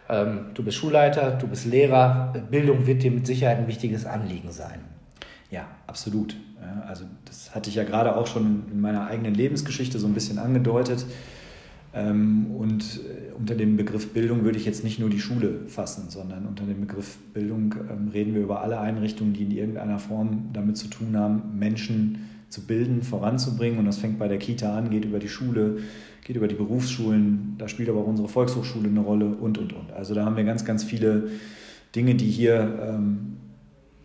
Ähm, 0.09 0.47
du 0.55 0.65
bist 0.65 0.76
Schulleiter, 0.76 1.33
du 1.33 1.47
bist 1.47 1.67
Lehrer. 1.67 2.33
Bildung 2.50 2.87
wird 2.87 3.05
dir 3.05 3.12
mit 3.12 3.26
Sicherheit 3.26 3.59
ein 3.59 3.69
wichtiges 3.69 4.07
Anliegen 4.07 4.50
sein. 4.50 4.81
Ja, 5.50 5.69
absolut. 5.87 6.37
Also 6.88 7.05
das 7.25 7.55
hatte 7.55 7.71
ich 7.71 7.76
ja 7.76 7.85
gerade 7.85 8.17
auch 8.17 8.26
schon 8.26 8.65
in 8.73 8.81
meiner 8.81 9.07
eigenen 9.07 9.35
Lebensgeschichte 9.35 9.99
so 9.99 10.07
ein 10.07 10.15
bisschen 10.15 10.38
angedeutet. 10.38 11.07
Ähm, 11.97 12.55
und 12.57 13.00
äh, 13.07 13.33
unter 13.38 13.55
dem 13.55 13.76
Begriff 13.76 14.12
Bildung 14.12 14.45
würde 14.45 14.59
ich 14.59 14.67
jetzt 14.67 14.85
nicht 14.85 14.99
nur 14.99 15.09
die 15.09 15.19
Schule 15.19 15.61
fassen, 15.67 16.11
sondern 16.11 16.45
unter 16.47 16.65
dem 16.65 16.81
Begriff 16.81 17.17
Bildung 17.33 17.75
ähm, 17.91 18.09
reden 18.09 18.35
wir 18.35 18.43
über 18.43 18.61
alle 18.61 18.79
Einrichtungen, 18.79 19.33
die 19.33 19.45
in 19.45 19.50
irgendeiner 19.50 19.99
Form 19.99 20.50
damit 20.53 20.76
zu 20.76 20.88
tun 20.88 21.17
haben, 21.17 21.59
Menschen 21.59 22.29
zu 22.50 22.67
bilden, 22.67 23.03
voranzubringen. 23.03 23.79
Und 23.79 23.87
das 23.87 23.97
fängt 23.97 24.19
bei 24.19 24.29
der 24.29 24.38
Kita 24.38 24.76
an, 24.76 24.91
geht 24.91 25.07
über 25.07 25.19
die 25.19 25.29
Schule, 25.29 25.79
geht 26.23 26.37
über 26.37 26.49
die 26.49 26.55
Berufsschulen, 26.55 27.55
da 27.57 27.67
spielt 27.67 27.88
aber 27.88 28.00
auch 28.00 28.07
unsere 28.07 28.29
Volkshochschule 28.29 28.88
eine 28.88 29.00
Rolle 29.00 29.26
und, 29.26 29.57
und, 29.57 29.73
und. 29.73 29.93
Also 29.93 30.15
da 30.15 30.25
haben 30.25 30.37
wir 30.37 30.45
ganz, 30.45 30.65
ganz 30.65 30.85
viele 30.85 31.29
Dinge, 31.95 32.15
die 32.15 32.29
hier 32.29 32.79
ähm, 32.83 33.37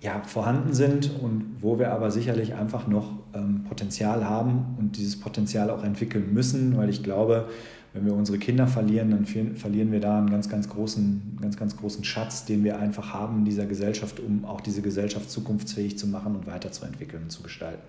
ja, 0.01 0.21
vorhanden 0.25 0.73
sind 0.73 1.11
und 1.21 1.57
wo 1.61 1.77
wir 1.77 1.91
aber 1.91 2.09
sicherlich 2.09 2.53
einfach 2.55 2.87
noch 2.87 3.11
ähm, 3.33 3.63
Potenzial 3.67 4.25
haben 4.25 4.75
und 4.79 4.97
dieses 4.97 5.19
Potenzial 5.19 5.69
auch 5.69 5.83
entwickeln 5.83 6.33
müssen, 6.33 6.77
weil 6.77 6.89
ich 6.89 7.03
glaube, 7.03 7.49
wenn 7.93 8.05
wir 8.05 8.13
unsere 8.13 8.37
Kinder 8.37 8.67
verlieren, 8.67 9.11
dann 9.11 9.25
verlieren 9.25 9.91
wir 9.91 9.99
da 9.99 10.17
einen 10.17 10.29
ganz, 10.29 10.47
ganz 10.47 10.69
großen, 10.69 11.37
ganz, 11.41 11.57
ganz 11.57 11.75
großen 11.75 12.03
Schatz, 12.03 12.45
den 12.45 12.63
wir 12.63 12.79
einfach 12.79 13.13
haben 13.13 13.39
in 13.39 13.45
dieser 13.45 13.65
Gesellschaft, 13.65 14.19
um 14.19 14.45
auch 14.45 14.61
diese 14.61 14.81
Gesellschaft 14.81 15.29
zukunftsfähig 15.29 15.97
zu 15.97 16.07
machen 16.07 16.35
und 16.35 16.47
weiterzuentwickeln 16.47 17.23
und 17.23 17.29
zu 17.31 17.43
gestalten. 17.43 17.81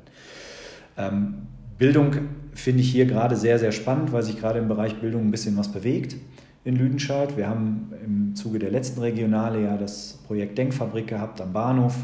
Ähm, 0.96 1.34
Bildung 1.78 2.14
finde 2.54 2.80
ich 2.80 2.90
hier 2.90 3.06
gerade 3.06 3.36
sehr, 3.36 3.58
sehr 3.58 3.72
spannend, 3.72 4.12
weil 4.12 4.22
sich 4.22 4.38
gerade 4.38 4.58
im 4.58 4.68
Bereich 4.68 5.00
Bildung 5.00 5.22
ein 5.22 5.30
bisschen 5.30 5.56
was 5.56 5.68
bewegt 5.68 6.16
in 6.64 6.76
Lüdenscheid. 6.76 7.36
Wir 7.36 7.48
haben 7.48 7.92
im 8.04 8.34
Zuge 8.34 8.58
der 8.58 8.70
letzten 8.70 9.00
Regionale 9.00 9.62
ja 9.62 9.76
das 9.76 10.18
Projekt 10.26 10.58
Denkfabrik 10.58 11.08
gehabt 11.08 11.40
am 11.40 11.52
Bahnhof, 11.52 11.96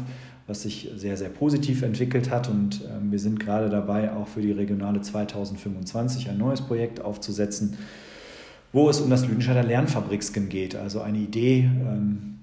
was 0.49 0.63
sich 0.63 0.89
sehr, 0.95 1.15
sehr 1.15 1.29
positiv 1.29 1.83
entwickelt 1.83 2.31
hat. 2.31 2.49
Und 2.49 2.81
ähm, 2.81 3.11
wir 3.11 3.19
sind 3.19 3.39
gerade 3.39 3.69
dabei, 3.69 4.11
auch 4.11 4.27
für 4.27 4.41
die 4.41 4.51
Regionale 4.51 4.99
2025 4.99 6.29
ein 6.29 6.37
neues 6.37 6.61
Projekt 6.61 6.99
aufzusetzen, 6.99 7.77
wo 8.73 8.89
es 8.89 8.99
um 8.99 9.09
das 9.09 9.27
Lüdenscheider 9.27 9.63
Lernfabriksken 9.63 10.49
geht. 10.49 10.75
Also 10.75 11.01
eine 11.01 11.19
Idee, 11.19 11.69
ähm, 11.87 12.39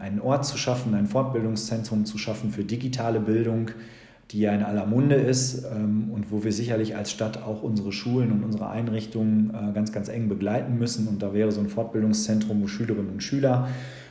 einen 0.00 0.20
Ort 0.20 0.44
zu 0.44 0.56
schaffen, 0.56 0.94
ein 0.94 1.06
Fortbildungszentrum 1.06 2.04
zu 2.04 2.18
schaffen 2.18 2.50
für 2.50 2.64
digitale 2.64 3.20
Bildung, 3.20 3.70
die 4.32 4.40
ja 4.40 4.52
in 4.52 4.62
aller 4.62 4.86
Munde 4.86 5.14
ist 5.14 5.64
ähm, 5.64 6.10
und 6.10 6.32
wo 6.32 6.42
wir 6.42 6.52
sicherlich 6.52 6.96
als 6.96 7.12
Stadt 7.12 7.42
auch 7.42 7.62
unsere 7.62 7.92
Schulen 7.92 8.32
und 8.32 8.42
unsere 8.44 8.70
Einrichtungen 8.70 9.50
äh, 9.50 9.72
ganz, 9.72 9.92
ganz 9.92 10.08
eng 10.08 10.28
begleiten 10.28 10.78
müssen. 10.78 11.06
Und 11.06 11.22
da 11.22 11.34
wäre 11.34 11.52
so 11.52 11.60
ein 11.60 11.68
Fortbildungszentrum, 11.68 12.62
wo 12.62 12.66
Schülerinnen 12.66 13.10
und 13.10 13.22
Schüler 13.22 13.68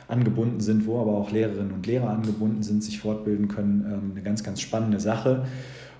angebunden 0.08 0.60
sind, 0.60 0.86
wo 0.86 1.00
aber 1.00 1.12
auch 1.12 1.30
Lehrerinnen 1.30 1.72
und 1.72 1.86
Lehrer 1.86 2.10
angebunden 2.10 2.62
sind, 2.62 2.82
sich 2.82 3.00
fortbilden 3.00 3.48
können, 3.48 3.84
ähm, 3.86 4.10
eine 4.12 4.22
ganz, 4.22 4.42
ganz 4.42 4.60
spannende 4.60 5.00
Sache. 5.00 5.46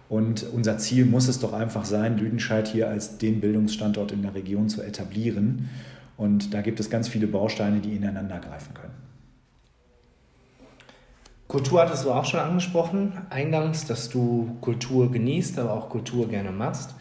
Und 0.09 0.45
unser 0.53 0.77
Ziel 0.79 1.07
muss 1.07 1.29
es 1.29 1.41
doch 1.41 1.55
einfach 1.55 1.85
sein, 1.85 2.19
Lüdenscheid 2.19 2.69
hier 2.69 2.89
als 2.89 3.19
den 3.19 3.41
Bildungsstandort 3.41 4.13
in 4.13 4.23
der 4.23 4.35
Region 4.35 4.69
zu 4.69 4.83
etablieren. 4.83 5.71
Und 6.19 6.53
da 6.53 6.61
gibt 6.61 6.81
es 6.81 6.91
ganz 6.91 7.09
viele 7.09 7.27
Bausteine, 7.27 7.81
die 7.81 7.97
ineinander 7.97 8.39
greifen 8.39 8.75
können. 8.75 8.93
Kultur 11.49 11.83
hattest 11.83 12.05
du 12.05 12.13
auch 12.13 12.25
schon 12.25 12.41
angesprochen, 12.41 13.13
eingangs, 13.29 13.87
dass 13.87 14.09
du 14.09 14.57
Kultur 14.61 15.11
genießt, 15.11 15.59
aber 15.59 15.75
auch 15.75 15.91
Kultur 15.91 16.29
gerne 16.29 16.51
machst. 16.51 16.95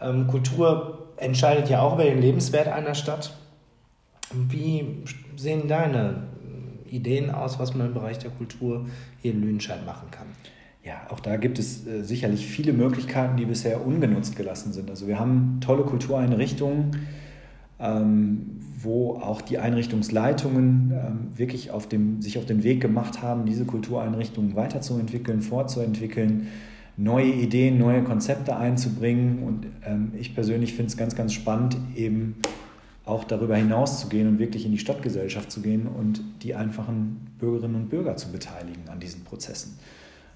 Ähm, 0.00 0.26
Kultur 0.26 1.12
entscheidet 1.16 1.68
ja 1.68 1.80
auch 1.80 1.94
über 1.94 2.04
den 2.04 2.20
Lebenswert 2.20 2.68
einer 2.68 2.94
Stadt. 2.94 3.36
Wie 4.32 5.04
sehen 5.36 5.68
deine 5.68 6.24
Ideen 6.94 7.30
aus, 7.30 7.58
was 7.58 7.74
man 7.74 7.88
im 7.88 7.94
Bereich 7.94 8.18
der 8.18 8.30
Kultur 8.30 8.86
hier 9.20 9.32
in 9.32 9.40
Lüdenscheid 9.40 9.84
machen 9.84 10.10
kann? 10.10 10.26
Ja, 10.84 11.06
auch 11.08 11.20
da 11.20 11.36
gibt 11.36 11.58
es 11.58 11.86
äh, 11.86 12.02
sicherlich 12.02 12.46
viele 12.46 12.74
Möglichkeiten, 12.74 13.38
die 13.38 13.46
bisher 13.46 13.86
ungenutzt 13.86 14.36
gelassen 14.36 14.72
sind. 14.72 14.90
Also 14.90 15.08
wir 15.08 15.18
haben 15.18 15.58
tolle 15.60 15.82
Kultureinrichtungen, 15.82 17.06
ähm, 17.80 18.60
wo 18.78 19.14
auch 19.14 19.40
die 19.40 19.58
Einrichtungsleitungen 19.58 20.92
ähm, 20.92 21.38
wirklich 21.38 21.70
auf 21.70 21.88
dem, 21.88 22.20
sich 22.20 22.36
auf 22.36 22.44
den 22.44 22.62
Weg 22.64 22.82
gemacht 22.82 23.22
haben, 23.22 23.46
diese 23.46 23.64
Kultureinrichtungen 23.64 24.56
weiterzuentwickeln, 24.56 25.40
fortzuentwickeln, 25.40 26.48
neue 26.98 27.32
Ideen, 27.32 27.78
neue 27.78 28.02
Konzepte 28.02 28.56
einzubringen. 28.56 29.42
Und 29.42 29.66
ähm, 29.86 30.12
ich 30.18 30.34
persönlich 30.34 30.74
finde 30.74 30.88
es 30.90 30.98
ganz, 30.98 31.16
ganz 31.16 31.32
spannend, 31.32 31.78
eben 31.96 32.36
auch 33.06 33.24
darüber 33.24 33.56
hinaus 33.56 34.00
zu 34.00 34.08
gehen 34.08 34.28
und 34.28 34.38
wirklich 34.38 34.64
in 34.64 34.72
die 34.72 34.78
Stadtgesellschaft 34.78 35.50
zu 35.50 35.60
gehen 35.60 35.86
und 35.86 36.22
die 36.42 36.54
einfachen 36.54 37.26
Bürgerinnen 37.38 37.74
und 37.74 37.90
Bürger 37.90 38.16
zu 38.16 38.32
beteiligen 38.32 38.88
an 38.88 39.00
diesen 39.00 39.24
Prozessen. 39.24 39.78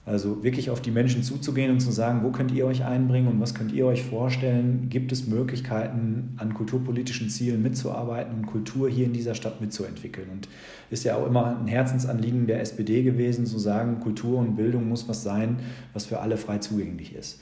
Also 0.09 0.43
wirklich 0.43 0.71
auf 0.71 0.81
die 0.81 0.91
Menschen 0.91 1.23
zuzugehen 1.23 1.71
und 1.71 1.81
zu 1.81 1.91
sagen, 1.93 2.23
wo 2.23 2.31
könnt 2.31 2.51
ihr 2.53 2.65
euch 2.65 2.83
einbringen 2.83 3.29
und 3.29 3.41
was 3.41 3.55
könnt 3.55 3.73
ihr 3.73 3.85
euch 3.85 4.03
vorstellen? 4.03 4.87
Gibt 4.89 5.13
es 5.13 5.27
Möglichkeiten, 5.27 6.33
an 6.39 6.55
kulturpolitischen 6.55 7.29
Zielen 7.29 7.63
mitzuarbeiten 7.63 8.35
und 8.35 8.47
Kultur 8.47 8.89
hier 8.89 9.05
in 9.05 9.13
dieser 9.13 9.35
Stadt 9.35 9.61
mitzuentwickeln? 9.61 10.31
Und 10.31 10.49
ist 10.89 11.05
ja 11.05 11.17
auch 11.17 11.27
immer 11.27 11.59
ein 11.59 11.67
Herzensanliegen 11.67 12.47
der 12.47 12.63
SPD 12.63 13.03
gewesen, 13.03 13.45
zu 13.45 13.59
sagen, 13.59 14.01
Kultur 14.01 14.39
und 14.39 14.57
Bildung 14.57 14.89
muss 14.89 15.09
was 15.09 15.23
sein, 15.23 15.59
was 15.93 16.07
für 16.07 16.21
alle 16.21 16.39
frei 16.39 16.57
zugänglich 16.57 17.15
ist. 17.15 17.41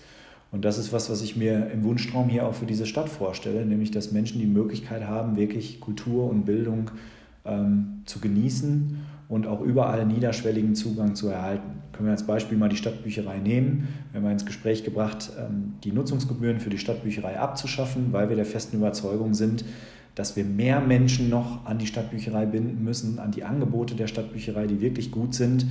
Und 0.52 0.64
das 0.64 0.78
ist 0.78 0.92
was, 0.92 1.10
was 1.10 1.22
ich 1.22 1.36
mir 1.36 1.70
im 1.70 1.84
Wunschtraum 1.84 2.28
hier 2.28 2.46
auch 2.46 2.54
für 2.54 2.66
diese 2.66 2.86
Stadt 2.86 3.08
vorstelle, 3.08 3.66
nämlich 3.66 3.90
dass 3.90 4.12
Menschen 4.12 4.40
die 4.40 4.46
Möglichkeit 4.46 5.06
haben, 5.06 5.36
wirklich 5.36 5.80
Kultur 5.80 6.30
und 6.30 6.44
Bildung 6.44 6.90
ähm, 7.44 8.02
zu 8.04 8.20
genießen 8.20 8.98
und 9.28 9.46
auch 9.46 9.60
überall 9.60 10.06
niederschwelligen 10.06 10.74
Zugang 10.74 11.14
zu 11.14 11.28
erhalten. 11.28 11.82
Können 11.92 12.06
wir 12.06 12.12
als 12.12 12.26
Beispiel 12.26 12.58
mal 12.58 12.68
die 12.68 12.76
Stadtbücherei 12.76 13.38
nehmen. 13.38 13.88
Wir 14.12 14.20
haben 14.20 14.30
ins 14.30 14.46
Gespräch 14.46 14.84
gebracht, 14.84 15.30
ähm, 15.38 15.74
die 15.82 15.92
Nutzungsgebühren 15.92 16.60
für 16.60 16.70
die 16.70 16.78
Stadtbücherei 16.78 17.38
abzuschaffen, 17.38 18.12
weil 18.12 18.28
wir 18.28 18.36
der 18.36 18.46
festen 18.46 18.76
Überzeugung 18.76 19.34
sind, 19.34 19.64
dass 20.14 20.36
wir 20.36 20.44
mehr 20.44 20.80
Menschen 20.80 21.28
noch 21.28 21.66
an 21.66 21.78
die 21.78 21.86
Stadtbücherei 21.86 22.46
binden 22.46 22.82
müssen, 22.84 23.18
an 23.18 23.32
die 23.32 23.44
Angebote 23.44 23.94
der 23.94 24.06
Stadtbücherei, 24.06 24.66
die 24.66 24.80
wirklich 24.80 25.10
gut 25.10 25.34
sind 25.34 25.66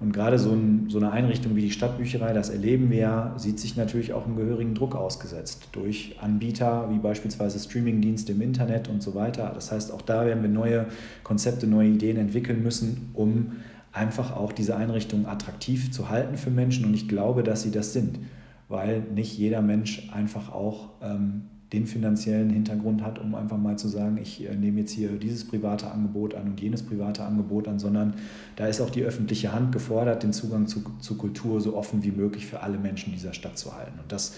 und 0.00 0.12
gerade 0.12 0.38
so, 0.38 0.52
ein, 0.52 0.86
so, 0.88 0.98
eine 0.98 1.10
Einrichtung 1.10 1.56
wie 1.56 1.60
die 1.60 1.72
Stadtbücherei, 1.72 2.32
das 2.32 2.50
erleben 2.50 2.88
wir 2.90 2.98
ja, 2.98 3.34
sieht 3.36 3.58
sich 3.58 3.76
natürlich 3.76 4.12
auch 4.12 4.26
einen 4.26 4.36
gehörigen 4.36 4.74
Druck 4.74 4.94
ausgesetzt 4.94 5.70
durch 5.72 6.14
Anbieter 6.20 6.88
wie 6.90 6.98
beispielsweise 6.98 7.58
Streamingdienste 7.58 8.30
im 8.32 8.40
Internet 8.40 8.88
und 8.88 9.02
so 9.02 9.16
weiter. 9.16 9.50
Das 9.52 9.72
heißt, 9.72 9.92
auch 9.92 10.02
da 10.02 10.24
werden 10.24 10.42
wir 10.42 10.50
neue 10.50 10.86
Konzepte, 11.24 11.66
neue 11.66 11.88
Ideen 11.88 12.16
entwickeln 12.16 12.62
müssen, 12.62 13.10
um 13.14 13.56
einfach 13.92 14.36
auch 14.36 14.52
diese 14.52 14.76
Einrichtungen 14.76 15.26
attraktiv 15.26 15.90
zu 15.90 16.08
halten 16.08 16.36
für 16.36 16.50
Menschen. 16.50 16.84
Und 16.84 16.94
ich 16.94 17.08
glaube, 17.08 17.42
dass 17.42 17.62
sie 17.62 17.72
das 17.72 17.92
sind, 17.92 18.20
weil 18.68 19.00
nicht 19.00 19.36
jeder 19.36 19.62
Mensch 19.62 20.08
einfach 20.12 20.52
auch 20.52 20.90
ähm, 21.02 21.46
den 21.72 21.86
finanziellen 21.86 22.48
Hintergrund 22.48 23.02
hat, 23.02 23.18
um 23.18 23.34
einfach 23.34 23.58
mal 23.58 23.76
zu 23.76 23.88
sagen, 23.88 24.18
ich 24.20 24.48
äh, 24.48 24.54
nehme 24.54 24.80
jetzt 24.80 24.92
hier 24.92 25.10
dieses 25.10 25.46
private 25.46 25.90
Angebot 25.90 26.34
an 26.34 26.48
und 26.48 26.60
jenes 26.60 26.82
private 26.82 27.24
Angebot 27.24 27.68
an, 27.68 27.78
sondern 27.78 28.14
da 28.56 28.66
ist 28.66 28.80
auch 28.80 28.90
die 28.90 29.02
öffentliche 29.02 29.52
Hand 29.52 29.72
gefordert, 29.72 30.22
den 30.22 30.32
Zugang 30.32 30.66
zu, 30.66 30.82
zu 31.00 31.16
Kultur 31.16 31.60
so 31.60 31.76
offen 31.76 32.02
wie 32.04 32.10
möglich 32.10 32.46
für 32.46 32.60
alle 32.60 32.78
Menschen 32.78 33.12
dieser 33.12 33.34
Stadt 33.34 33.58
zu 33.58 33.76
halten. 33.76 33.98
Und 34.00 34.10
das 34.10 34.36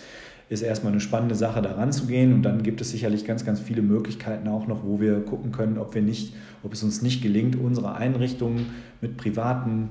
ist 0.48 0.62
erstmal 0.62 0.92
eine 0.92 1.00
spannende 1.00 1.36
Sache, 1.36 1.62
da 1.62 1.72
ranzugehen. 1.72 2.34
Und 2.34 2.42
dann 2.42 2.64
gibt 2.64 2.80
es 2.80 2.90
sicherlich 2.90 3.24
ganz, 3.24 3.44
ganz 3.44 3.60
viele 3.60 3.82
Möglichkeiten 3.82 4.48
auch 4.48 4.66
noch, 4.66 4.84
wo 4.84 5.00
wir 5.00 5.20
gucken 5.20 5.52
können, 5.52 5.78
ob 5.78 5.94
wir 5.94 6.02
nicht, 6.02 6.34
ob 6.64 6.72
es 6.72 6.82
uns 6.82 7.02
nicht 7.02 7.22
gelingt, 7.22 7.54
unsere 7.54 7.94
Einrichtungen 7.94 8.66
mit 9.00 9.16
privaten 9.16 9.90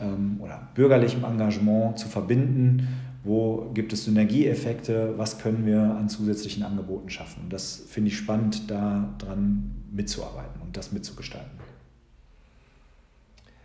ähm, 0.00 0.38
oder 0.40 0.68
bürgerlichem 0.74 1.24
Engagement 1.24 1.98
zu 1.98 2.08
verbinden. 2.08 2.88
Wo 3.28 3.70
gibt 3.74 3.92
es 3.92 4.06
Synergieeffekte? 4.06 5.12
Was 5.18 5.38
können 5.38 5.66
wir 5.66 5.82
an 5.82 6.08
zusätzlichen 6.08 6.62
Angeboten 6.62 7.10
schaffen? 7.10 7.42
Und 7.42 7.52
das 7.52 7.84
finde 7.86 8.08
ich 8.08 8.16
spannend, 8.16 8.70
da 8.70 9.14
dran 9.18 9.84
mitzuarbeiten 9.92 10.62
und 10.62 10.78
das 10.78 10.92
mitzugestalten. 10.92 11.50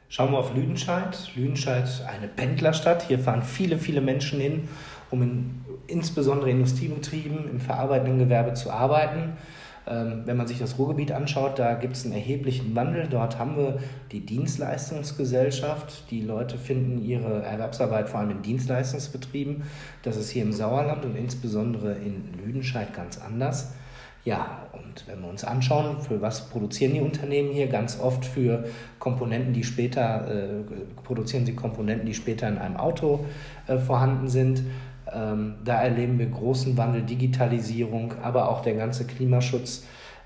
Schauen 0.10 0.34
wir 0.34 0.40
auf 0.40 0.54
Lüdenscheid. 0.54 1.32
Lüdenscheid, 1.34 1.88
eine 2.14 2.28
Pendlerstadt. 2.28 3.08
Hier 3.08 3.20
fahren 3.20 3.42
viele, 3.42 3.78
viele 3.78 4.02
Menschen 4.02 4.42
hin, 4.42 4.68
um 5.12 5.22
in 5.22 5.62
insbesondere 5.88 6.52
Industriebetrieben 6.52 7.50
im 7.50 7.62
verarbeitenden 7.62 8.20
Gewerbe 8.20 8.56
zu 8.56 8.70
arbeiten. 8.70 9.38
Ähm, 9.86 10.22
wenn 10.26 10.38
man 10.38 10.48
sich 10.48 10.60
das 10.60 10.78
Ruhrgebiet 10.80 11.12
anschaut, 11.12 11.60
da 11.60 11.74
gibt 11.74 11.96
es 11.96 12.06
einen 12.06 12.14
erheblichen 12.14 12.76
Wandel. 12.76 13.08
Dort 13.10 13.38
haben 13.38 13.58
wir 13.58 13.80
die 14.12 14.26
Dienstleistungsgesellschaft. 14.26 16.10
Die 16.10 16.22
Leute 16.22 16.58
finden 16.58 17.04
ihre 17.04 17.42
Erwerbsarbeit 17.42 18.10
vor 18.10 18.22
allem 18.22 18.32
in 18.32 18.42
Dienstleistungsbetrieben. 18.42 19.64
Das 20.04 20.16
ist 20.16 20.30
hier 20.30 20.44
im 20.44 20.54
Sauerland 20.54 21.04
und 21.06 21.16
insbesondere 21.16 21.94
in 21.96 22.24
Lüdenscheid 22.44 22.94
ganz 22.94 23.20
anders. 23.20 23.74
Ja, 24.26 24.68
und 24.72 25.06
wenn 25.06 25.22
wir 25.22 25.28
uns 25.28 25.44
anschauen, 25.44 26.00
für 26.00 26.22
was 26.22 26.50
produzieren 26.50 26.94
die 26.94 27.02
Unternehmen 27.02 27.52
hier? 27.52 27.68
Ganz 27.68 28.00
oft 28.00 28.24
für 28.24 28.64
Komponenten, 28.98 29.52
die 29.52 29.66
später, 29.66 30.26
äh, 30.30 30.64
produzieren 31.04 31.46
sie 31.46 31.56
Komponenten, 31.56 32.06
die 32.06 32.14
später 32.14 32.48
in 32.48 32.58
einem 32.58 32.78
Auto 32.78 33.26
äh, 33.68 33.78
vorhanden 33.78 34.30
sind. 34.30 34.64
Ähm, 35.14 35.56
da 35.64 35.82
erleben 35.82 36.20
wir 36.20 36.28
großen 36.28 36.76
Wandel, 36.78 37.04
Digitalisierung, 37.04 38.14
aber 38.22 38.50
auch 38.50 38.62
der 38.62 38.76
ganze 38.76 39.06
Klimaschutz. 39.06 39.84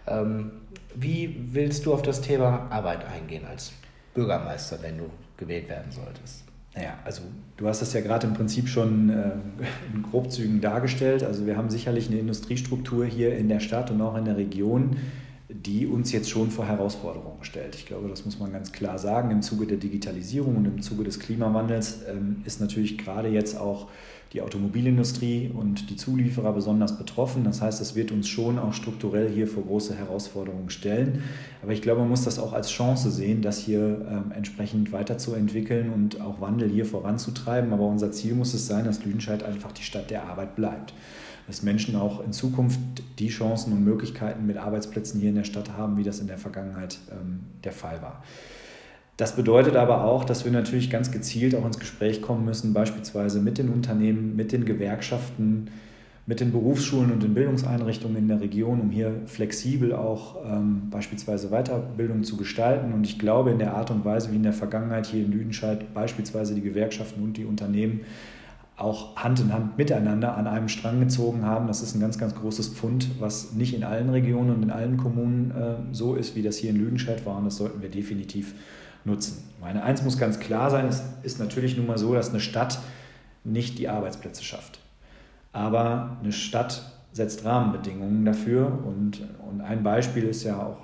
Ähm, 0.08 0.52
wie 0.95 1.36
willst 1.52 1.86
du 1.86 1.93
auf 1.93 2.02
das 2.02 2.21
Thema 2.21 2.67
Arbeit 2.69 3.06
eingehen 3.06 3.45
als 3.45 3.73
Bürgermeister, 4.13 4.80
wenn 4.82 4.97
du 4.97 5.06
gewählt 5.38 5.69
werden 5.69 5.91
solltest? 5.91 6.43
Naja, 6.76 6.93
also 7.06 7.23
du 7.58 7.67
hast 7.67 7.82
das 7.82 7.93
ja 7.93 8.02
gerade 8.02 8.28
im 8.28 8.34
Prinzip 8.34 8.67
schon 8.67 9.10
äh, 9.10 9.32
in 9.93 10.04
Grobzügen 10.04 10.62
dargestellt. 10.62 11.23
Also 11.23 11.45
wir 11.45 11.58
haben 11.58 11.69
sicherlich 11.69 12.08
eine 12.08 12.19
Industriestruktur 12.19 13.06
hier 13.06 13.36
in 13.36 13.50
der 13.50 13.60
Stadt 13.60 13.89
und 13.89 14.02
auch 14.02 14.15
in 14.15 14.26
der 14.26 14.38
Region, 14.38 14.97
die 15.50 15.88
uns 15.88 16.12
jetzt 16.12 16.30
schon 16.30 16.52
vor 16.52 16.67
Herausforderungen 16.67 17.43
stellt. 17.43 17.76
Ich 17.76 17.86
glaube, 17.86 18.10
das 18.10 18.26
muss 18.26 18.39
man 18.39 18.52
ganz 18.52 18.71
klar 18.71 19.00
sagen. 19.00 19.32
Im 19.32 19.41
Zuge 19.41 19.65
der 19.65 19.78
Digitalisierung 19.78 20.56
und 20.56 20.65
im 20.65 20.82
Zuge 20.82 21.04
des 21.04 21.19
Klimawandels 21.19 22.02
ähm, 22.08 22.41
ist 22.45 22.62
natürlich 22.62 22.97
gerade 22.97 23.30
jetzt 23.30 23.58
auch 23.58 23.88
die 24.33 24.41
Automobilindustrie 24.41 25.51
und 25.53 25.89
die 25.89 25.95
Zulieferer 25.95 26.51
besonders 26.51 26.97
betroffen. 26.97 27.43
Das 27.43 27.61
heißt, 27.61 27.79
es 27.81 27.95
wird 27.95 28.11
uns 28.11 28.27
schon 28.27 28.59
auch 28.59 28.73
strukturell 28.73 29.29
hier 29.29 29.47
vor 29.47 29.63
große 29.63 29.95
Herausforderungen 29.95 30.69
stellen. 30.69 31.23
Aber 31.63 31.71
ich 31.71 31.81
glaube, 31.81 32.01
man 32.01 32.09
muss 32.09 32.25
das 32.25 32.37
auch 32.37 32.53
als 32.53 32.69
Chance 32.69 33.09
sehen, 33.09 33.41
das 33.41 33.59
hier 33.59 34.05
ähm, 34.09 34.31
entsprechend 34.35 34.91
weiterzuentwickeln 34.91 35.91
und 35.91 36.19
auch 36.19 36.41
Wandel 36.41 36.69
hier 36.69 36.85
voranzutreiben. 36.85 37.71
Aber 37.71 37.87
unser 37.87 38.11
Ziel 38.11 38.35
muss 38.35 38.53
es 38.53 38.67
sein, 38.67 38.85
dass 38.85 39.05
Lüdenscheid 39.05 39.43
einfach 39.43 39.71
die 39.71 39.83
Stadt 39.83 40.09
der 40.09 40.25
Arbeit 40.25 40.55
bleibt. 40.55 40.93
Dass 41.47 41.63
Menschen 41.63 41.95
auch 41.95 42.21
in 42.23 42.33
Zukunft 42.33 42.79
die 43.19 43.29
Chancen 43.29 43.71
und 43.71 43.85
Möglichkeiten 43.85 44.45
mit 44.45 44.57
Arbeitsplätzen 44.57 45.21
hier 45.21 45.29
in 45.29 45.35
der 45.35 45.45
Stadt 45.45 45.71
haben, 45.77 45.95
wie 45.95 46.03
das 46.03 46.19
in 46.19 46.27
der 46.27 46.37
Vergangenheit 46.37 46.99
ähm, 47.11 47.39
der 47.63 47.71
Fall 47.71 48.01
war. 48.01 48.23
Das 49.17 49.36
bedeutet 49.36 49.75
aber 49.75 50.03
auch, 50.03 50.23
dass 50.23 50.45
wir 50.45 50.51
natürlich 50.51 50.91
ganz 50.91 51.12
gezielt 51.12 51.56
auch 51.56 51.65
ins 51.65 51.80
Gespräch 51.80 52.21
kommen 52.21 52.45
müssen, 52.45 52.73
beispielsweise 52.73 53.41
mit 53.41 53.58
den 53.58 53.69
Unternehmen, 53.69 54.36
mit 54.36 54.51
den 54.51 54.63
Gewerkschaften, 54.63 55.71
mit 56.27 56.39
den 56.39 56.51
Berufsschulen 56.51 57.12
und 57.12 57.23
den 57.23 57.34
Bildungseinrichtungen 57.34 58.17
in 58.17 58.27
der 58.27 58.41
Region, 58.41 58.80
um 58.80 58.91
hier 58.91 59.21
flexibel 59.25 59.93
auch 59.93 60.36
ähm, 60.45 60.89
beispielsweise 60.91 61.49
Weiterbildung 61.49 62.23
zu 62.23 62.38
gestalten. 62.38 62.93
Und 62.93 63.06
ich 63.06 63.17
glaube, 63.17 63.49
in 63.49 63.58
der 63.58 63.73
Art 63.73 63.89
und 63.89 64.06
Weise, 64.06 64.32
wie 64.32 64.36
in 64.36 64.43
der 64.43 64.53
Vergangenheit 64.53 65.08
hier 65.08 65.25
in 65.25 65.32
Lüdenscheid 65.32 65.93
beispielsweise 65.95 66.53
die 66.53 66.62
Gewerkschaften 66.62 67.23
und 67.23 67.38
die 67.38 67.45
Unternehmen 67.45 68.01
auch 68.75 69.15
Hand 69.15 69.39
in 69.39 69.51
Hand 69.51 69.80
miteinander 69.80 70.38
an 70.38 70.45
einem 70.45 70.67
Strang 70.67 70.99
gezogen 70.99 71.43
haben. 71.43 71.65
Das 71.65 71.82
ist 71.82 71.95
ein 71.95 71.99
ganz, 71.99 72.19
ganz 72.19 72.36
großes 72.36 72.69
Pfund, 72.69 73.10
was 73.19 73.53
nicht 73.53 73.73
in 73.73 73.84
allen 73.84 74.10
Regionen 74.10 74.51
und 74.51 74.62
in 74.62 74.69
allen 74.69 74.97
Kommunen 74.97 75.51
äh, 75.51 75.75
so 75.91 76.13
ist, 76.13 76.36
wie 76.36 76.43
das 76.43 76.58
hier 76.58 76.69
in 76.69 76.75
Lüdenscheid 76.75 77.25
war. 77.25 77.38
Und 77.38 77.45
das 77.45 77.58
sollten 77.58 77.82
wir 77.82 77.89
definitiv 77.89 78.53
nutzen. 79.07 79.43
Meine 79.59 79.81
eins 79.81 80.03
muss 80.03 80.19
ganz 80.19 80.39
klar 80.39 80.69
sein, 80.69 80.85
es 80.85 81.01
ist 81.23 81.39
natürlich 81.39 81.75
nun 81.75 81.87
mal 81.87 81.97
so, 81.97 82.13
dass 82.13 82.29
eine 82.29 82.39
Stadt 82.39 82.79
nicht 83.43 83.79
die 83.79 83.89
Arbeitsplätze 83.89 84.43
schafft. 84.43 84.79
Aber 85.51 86.17
eine 86.21 86.31
Stadt 86.31 86.83
setzt 87.11 87.43
Rahmenbedingungen 87.43 88.23
dafür 88.25 88.67
und, 88.85 89.21
und 89.49 89.61
ein 89.61 89.81
Beispiel 89.81 90.25
ist 90.25 90.43
ja 90.43 90.61
auch, 90.61 90.77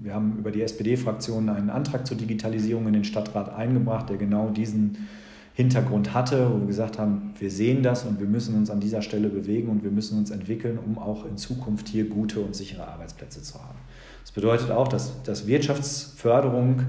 wir 0.00 0.14
haben 0.14 0.36
über 0.38 0.50
die 0.50 0.60
SPD-Fraktion 0.60 1.48
einen 1.48 1.70
Antrag 1.70 2.06
zur 2.06 2.16
Digitalisierung 2.16 2.86
in 2.86 2.92
den 2.92 3.04
Stadtrat 3.04 3.54
eingebracht, 3.54 4.10
der 4.10 4.18
genau 4.18 4.50
diesen 4.50 5.08
Hintergrund 5.54 6.12
hatte, 6.12 6.52
wo 6.52 6.60
wir 6.60 6.66
gesagt 6.66 6.98
haben, 6.98 7.32
wir 7.38 7.50
sehen 7.50 7.82
das 7.82 8.04
und 8.04 8.20
wir 8.20 8.26
müssen 8.26 8.54
uns 8.54 8.68
an 8.68 8.78
dieser 8.78 9.00
Stelle 9.00 9.30
bewegen 9.30 9.70
und 9.70 9.82
wir 9.82 9.90
müssen 9.90 10.18
uns 10.18 10.30
entwickeln, 10.30 10.78
um 10.78 10.98
auch 10.98 11.24
in 11.24 11.38
Zukunft 11.38 11.88
hier 11.88 12.08
gute 12.08 12.40
und 12.40 12.54
sichere 12.54 12.86
Arbeitsplätze 12.86 13.42
zu 13.42 13.54
haben. 13.54 13.78
Das 14.22 14.32
bedeutet 14.32 14.70
auch, 14.70 14.88
dass, 14.88 15.22
dass 15.22 15.46
Wirtschaftsförderung 15.46 16.82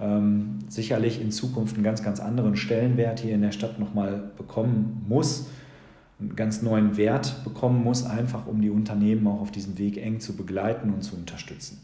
ähm, 0.00 0.58
sicherlich 0.68 1.20
in 1.20 1.30
Zukunft 1.30 1.74
einen 1.74 1.84
ganz, 1.84 2.02
ganz 2.02 2.20
anderen 2.20 2.56
Stellenwert 2.56 3.20
hier 3.20 3.34
in 3.34 3.42
der 3.42 3.52
Stadt 3.52 3.78
nochmal 3.78 4.30
bekommen 4.36 5.04
muss, 5.08 5.48
einen 6.20 6.36
ganz 6.36 6.62
neuen 6.62 6.96
Wert 6.96 7.44
bekommen 7.44 7.82
muss, 7.82 8.04
einfach 8.04 8.46
um 8.46 8.60
die 8.60 8.70
Unternehmen 8.70 9.26
auch 9.26 9.40
auf 9.40 9.50
diesem 9.50 9.78
Weg 9.78 9.96
eng 9.98 10.20
zu 10.20 10.36
begleiten 10.36 10.92
und 10.92 11.02
zu 11.02 11.16
unterstützen. 11.16 11.80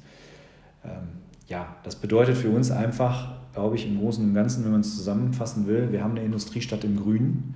Ähm, 0.84 1.24
ja, 1.48 1.76
das 1.82 1.96
bedeutet 1.96 2.36
für 2.36 2.50
uns 2.50 2.70
einfach, 2.70 3.34
glaube 3.52 3.76
ich, 3.76 3.86
im 3.86 3.98
Großen 3.98 4.24
und 4.24 4.34
Ganzen, 4.34 4.64
wenn 4.64 4.72
man 4.72 4.80
es 4.80 4.96
zusammenfassen 4.96 5.66
will, 5.66 5.92
wir 5.92 6.02
haben 6.02 6.12
eine 6.12 6.24
Industriestadt 6.24 6.84
im 6.84 6.96
Grünen 6.96 7.54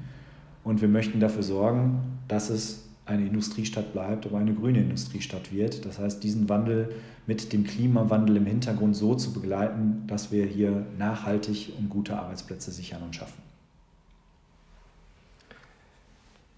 und 0.65 0.81
wir 0.81 0.89
möchten 0.89 1.21
dafür 1.21 1.43
sorgen, 1.43 2.01
dass 2.27 2.51
es 2.51 2.88
eine 3.09 3.27
Industriestadt 3.27 3.93
bleibt, 3.93 4.27
aber 4.27 4.39
eine 4.39 4.55
grüne 4.55 4.81
Industriestadt 4.81 5.53
wird. 5.53 5.85
Das 5.87 5.99
heißt, 5.99 6.23
diesen 6.23 6.49
Wandel 6.49 6.95
mit 7.27 7.53
dem 7.53 7.65
Klimawandel 7.65 8.37
im 8.37 8.47
Hintergrund 8.47 8.95
so 8.95 9.15
zu 9.15 9.33
begleiten, 9.33 10.05
dass 10.07 10.31
wir 10.31 10.45
hier 10.45 10.87
nachhaltig 10.99 11.73
und 11.79 11.89
gute 11.89 12.17
Arbeitsplätze 12.17 12.71
sichern 12.71 13.03
und 13.03 13.17
schaffen. 13.17 13.43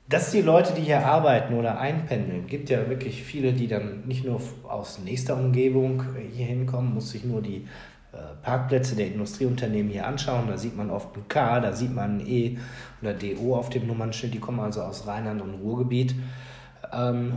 Dass 0.09 0.33
die 0.33 0.43
Leute, 0.43 0.73
die 0.75 0.83
hier 0.83 1.07
arbeiten 1.07 1.55
oder 1.55 1.79
einpendeln, 1.79 2.49
gibt 2.49 2.69
ja 2.69 2.89
wirklich 2.89 3.23
viele, 3.23 3.53
die 3.53 3.69
dann 3.69 4.09
nicht 4.09 4.25
nur 4.25 4.41
aus 4.69 4.99
nächster 4.99 5.37
Umgebung 5.37 6.03
hier 6.33 6.47
hinkommen, 6.47 6.95
muss 6.95 7.11
sich 7.11 7.23
nur 7.23 7.43
die 7.43 7.69
Parkplätze 8.43 8.97
der 8.97 9.07
Industrieunternehmen 9.07 9.91
hier 9.91 10.07
anschauen. 10.07 10.47
Da 10.49 10.57
sieht 10.57 10.77
man 10.77 10.91
oft 10.91 11.17
ein 11.17 11.29
K, 11.29 11.61
da 11.61 11.73
sieht 11.73 11.95
man 11.95 12.19
ein 12.19 12.27
E 12.27 12.59
oder 13.03 13.15
DO 13.15 13.57
auf 13.57 13.71
dem 13.71 13.87
Nummernschild. 13.87 14.35
Die 14.35 14.41
kommen 14.41 14.61
also 14.61 14.83
aus 14.83 15.07
Rheinland 15.07 15.41
und 15.43 15.55
Ruhrgebiet. 15.55 16.15
Ähm, 16.93 17.33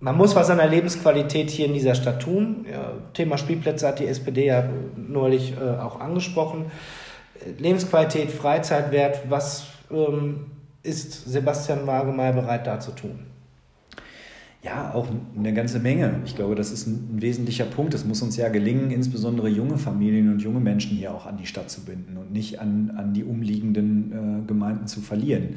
man 0.00 0.16
muss 0.16 0.36
was 0.36 0.50
an 0.50 0.58
der 0.58 0.68
Lebensqualität 0.68 1.50
hier 1.50 1.66
in 1.66 1.74
dieser 1.74 1.94
Stadt 1.94 2.20
tun. 2.20 2.66
Ja, 2.70 2.92
Thema 3.14 3.38
Spielplätze 3.38 3.88
hat 3.88 3.98
die 3.98 4.06
SPD 4.06 4.46
ja 4.46 4.68
neulich 4.96 5.54
äh, 5.56 5.78
auch 5.78 6.00
angesprochen. 6.00 6.66
Lebensqualität, 7.58 8.30
Freizeitwert, 8.30 9.30
was 9.30 9.66
ähm, 9.90 10.46
ist 10.82 11.30
Sebastian 11.30 11.86
Wagemeyer 11.86 12.32
bereit 12.32 12.66
da 12.66 12.80
zu 12.80 12.92
tun? 12.92 13.26
Ja, 14.66 14.92
auch 14.94 15.06
eine 15.38 15.54
ganze 15.54 15.78
Menge. 15.78 16.22
Ich 16.24 16.34
glaube, 16.34 16.56
das 16.56 16.72
ist 16.72 16.88
ein, 16.88 17.22
wesentlicher 17.22 17.66
Punkt. 17.66 17.94
Es 17.94 18.04
muss 18.04 18.20
uns 18.20 18.36
ja 18.36 18.48
gelingen, 18.48 18.90
insbesondere 18.90 19.48
junge 19.48 19.78
Familien 19.78 20.28
und 20.32 20.42
junge 20.42 20.58
Menschen 20.58 20.96
hier 20.96 21.14
auch 21.14 21.24
an 21.24 21.36
die 21.36 21.46
Stadt 21.46 21.70
zu 21.70 21.84
binden 21.84 22.16
und 22.16 22.32
nicht 22.32 22.58
an, 22.58 22.92
an 22.96 23.14
die 23.14 23.22
umliegenden 23.22 24.42
äh, 24.42 24.46
Gemeinden 24.48 24.88
zu 24.88 25.00
verlieren. 25.02 25.50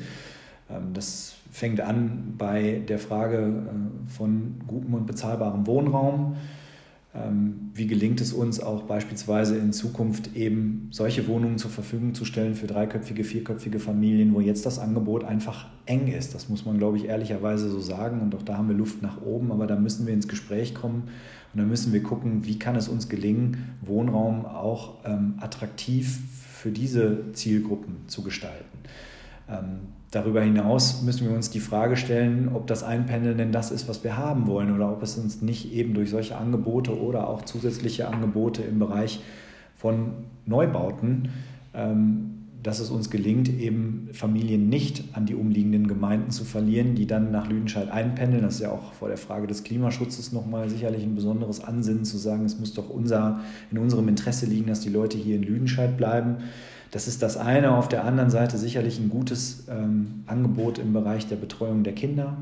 Ähm, 0.69 0.93
das 0.93 1.38
fängt 1.52 1.82
an 1.82 2.36
bei 2.38 2.84
der 2.88 3.00
Frage 3.00 3.38
äh, 3.38 4.12
von 4.12 4.62
gutem 4.67 4.93
und 4.93 5.08
bezahlbarem 5.08 5.65
Wohnraum. 5.65 6.36
Ähm, 7.19 7.71
wie 7.73 7.88
gelingt 7.88 8.21
es 8.21 8.34
uns 8.34 8.60
auch 8.60 8.84
beispielsweise 8.84 9.58
in 9.58 9.73
Zukunft 9.73 10.36
eben 10.36 10.88
solche 10.91 11.27
Wohnungen 11.27 11.58
zur 11.58 11.71
Verfügung 11.71 12.13
zu 12.13 12.25
stellen 12.25 12.55
für 12.55 12.67
dreiköpfige, 12.67 13.23
vierköpfige 13.23 13.79
Familien, 13.79 14.34
wo 14.34 14.41
jetzt 14.41 14.65
das 14.65 14.79
Angebot 14.79 15.23
einfach 15.23 15.67
eng 15.86 16.08
ist. 16.08 16.36
Das 16.36 16.49
muss 16.49 16.65
man, 16.65 16.77
glaube 16.77 16.97
ich, 16.97 17.05
ehrlicherweise 17.05 17.69
so 17.69 17.79
sagen. 17.79 18.21
Und 18.21 18.36
auch 18.36 18.43
da 18.43 18.58
haben 18.58 18.69
wir 18.69 18.75
Luft 18.75 19.01
nach 19.01 19.21
oben, 19.21 19.51
aber 19.51 19.67
da 19.67 19.75
müssen 19.75 20.05
wir 20.08 20.13
ins 20.13 20.27
Gespräch 20.27 20.73
kommen 20.73 21.03
und 21.53 21.60
da 21.60 21.65
müssen 21.65 21.93
wir 21.93 22.03
gucken, 22.03 22.45
wie 22.45 22.60
kann 22.60 22.75
es 22.75 22.88
uns 22.88 23.10
gelingen, 23.10 23.75
Wohnraum 23.82 24.45
auch 24.45 25.03
ähm, 25.05 25.36
attraktiv 25.39 26.19
für 26.53 26.71
diese 26.71 27.32
Zielgruppen 27.34 28.08
zu 28.08 28.21
gestalten. 28.23 28.65
Ähm, 29.50 29.80
darüber 30.12 30.42
hinaus 30.42 31.02
müssen 31.02 31.28
wir 31.28 31.36
uns 31.36 31.50
die 31.50 31.60
Frage 31.60 31.96
stellen, 31.96 32.50
ob 32.54 32.68
das 32.68 32.84
Einpendeln 32.84 33.38
denn 33.38 33.52
das 33.52 33.72
ist, 33.72 33.88
was 33.88 34.04
wir 34.04 34.18
haben 34.18 34.48
wollen 34.48 34.74
oder 34.76 34.92
ob 34.92 35.04
es 35.04 35.18
uns 35.18 35.42
nicht 35.42 35.74
eben 35.74 35.94
durch 35.94 36.10
solche 36.10 36.38
Angebote 36.38 37.00
oder 37.00 37.28
auch 37.28 37.44
zusätzliche 37.44 38.08
Angebote 38.08 38.64
im 38.64 38.80
Bereich 38.80 39.22
von 39.76 40.14
Neubauten 40.46 41.30
ähm, 41.74 42.40
dass 42.62 42.80
es 42.80 42.90
uns 42.90 43.10
gelingt, 43.10 43.48
eben 43.48 44.10
Familien 44.12 44.68
nicht 44.68 45.04
an 45.14 45.26
die 45.26 45.36
umliegenden 45.36 45.88
Gemeinden 45.88 46.30
zu 46.30 46.44
verlieren, 46.44 46.94
die 46.94 47.08
dann 47.08 47.32
nach 47.32 47.48
Lüdenscheid 47.48 47.90
einpendeln. 47.90 48.44
Das 48.44 48.56
ist 48.56 48.62
ja 48.62 48.72
auch 48.72 48.92
vor 48.94 49.08
der 49.08 49.18
Frage 49.18 49.48
des 49.48 49.64
Klimaschutzes 49.64 50.34
nochmal 50.34 50.70
sicherlich 50.70 51.04
ein 51.04 51.16
besonderes 51.16 51.64
Ansinnen 51.64 52.04
zu 52.04 52.18
sagen, 52.18 52.44
es 52.44 52.60
muss 52.60 52.74
doch 52.74 52.90
unser, 52.90 53.40
in 53.72 53.78
unserem 53.78 54.10
Interesse 54.10 54.46
liegen, 54.46 54.68
dass 54.68 54.82
die 54.82 54.90
Leute 54.90 55.18
hier 55.18 55.38
in 55.38 55.44
Lüdenscheid 55.44 55.96
bleiben. 55.96 56.38
Das 56.91 57.08
ist 57.08 57.21
das 57.21 57.38
eine. 57.38 57.75
Auf 57.75 57.88
der 57.88 58.04
anderen 58.04 58.30
Seite 58.30 58.58
sicherlich 58.58 58.99
ein 58.99 59.10
gutes 59.10 59.67
ähm, 59.69 60.23
Angebot 60.25 60.80
im 60.80 60.93
Bereich 60.93 61.28
der 61.28 61.36
Betreuung 61.36 61.84
der 61.84 61.93
Kinder, 61.93 62.38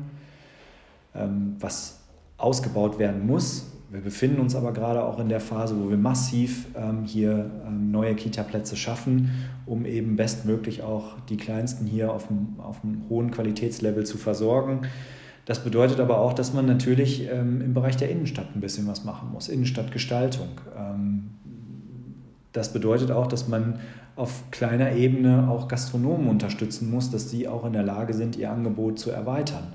ähm, 1.14 1.56
was 1.60 2.00
ausgebaut 2.38 2.98
werden 2.98 3.26
muss. 3.26 3.66
Wir 3.90 4.00
befinden 4.00 4.40
uns 4.40 4.54
aber 4.54 4.72
gerade 4.72 5.02
auch 5.02 5.18
in 5.18 5.30
der 5.30 5.40
Phase, 5.40 5.74
wo 5.82 5.88
wir 5.88 5.96
massiv 5.96 6.66
ähm, 6.76 7.04
hier 7.04 7.50
ähm, 7.66 7.90
neue 7.90 8.14
Kita-Plätze 8.14 8.76
schaffen, 8.76 9.30
um 9.64 9.86
eben 9.86 10.16
bestmöglich 10.16 10.82
auch 10.82 11.18
die 11.30 11.38
Kleinsten 11.38 11.86
hier 11.86 12.12
auf 12.12 12.30
einem, 12.30 13.02
hohen 13.08 13.30
Qualitätslevel 13.30 14.04
zu 14.04 14.18
versorgen. 14.18 14.82
Das 15.46 15.64
bedeutet 15.64 16.00
aber 16.00 16.18
auch, 16.18 16.34
dass 16.34 16.52
man 16.52 16.66
natürlich 16.66 17.26
ähm, 17.30 17.62
im 17.62 17.72
Bereich 17.72 17.96
der 17.96 18.10
Innenstadt 18.10 18.54
ein 18.54 18.60
bisschen 18.60 18.86
was 18.86 19.04
machen 19.04 19.30
muss, 19.32 19.48
Innenstadtgestaltung. 19.48 20.48
Ähm, 20.76 21.30
das 22.52 22.72
bedeutet 22.72 23.10
auch, 23.10 23.26
dass 23.26 23.48
man 23.48 23.80
auf 24.16 24.50
kleiner 24.50 24.92
Ebene 24.92 25.48
auch 25.48 25.68
Gastronomen 25.68 26.28
unterstützen 26.28 26.90
muss, 26.90 27.10
dass 27.10 27.30
sie 27.30 27.46
auch 27.46 27.64
in 27.64 27.72
der 27.72 27.84
Lage 27.84 28.14
sind, 28.14 28.36
ihr 28.36 28.50
Angebot 28.50 28.98
zu 28.98 29.10
erweitern. 29.10 29.72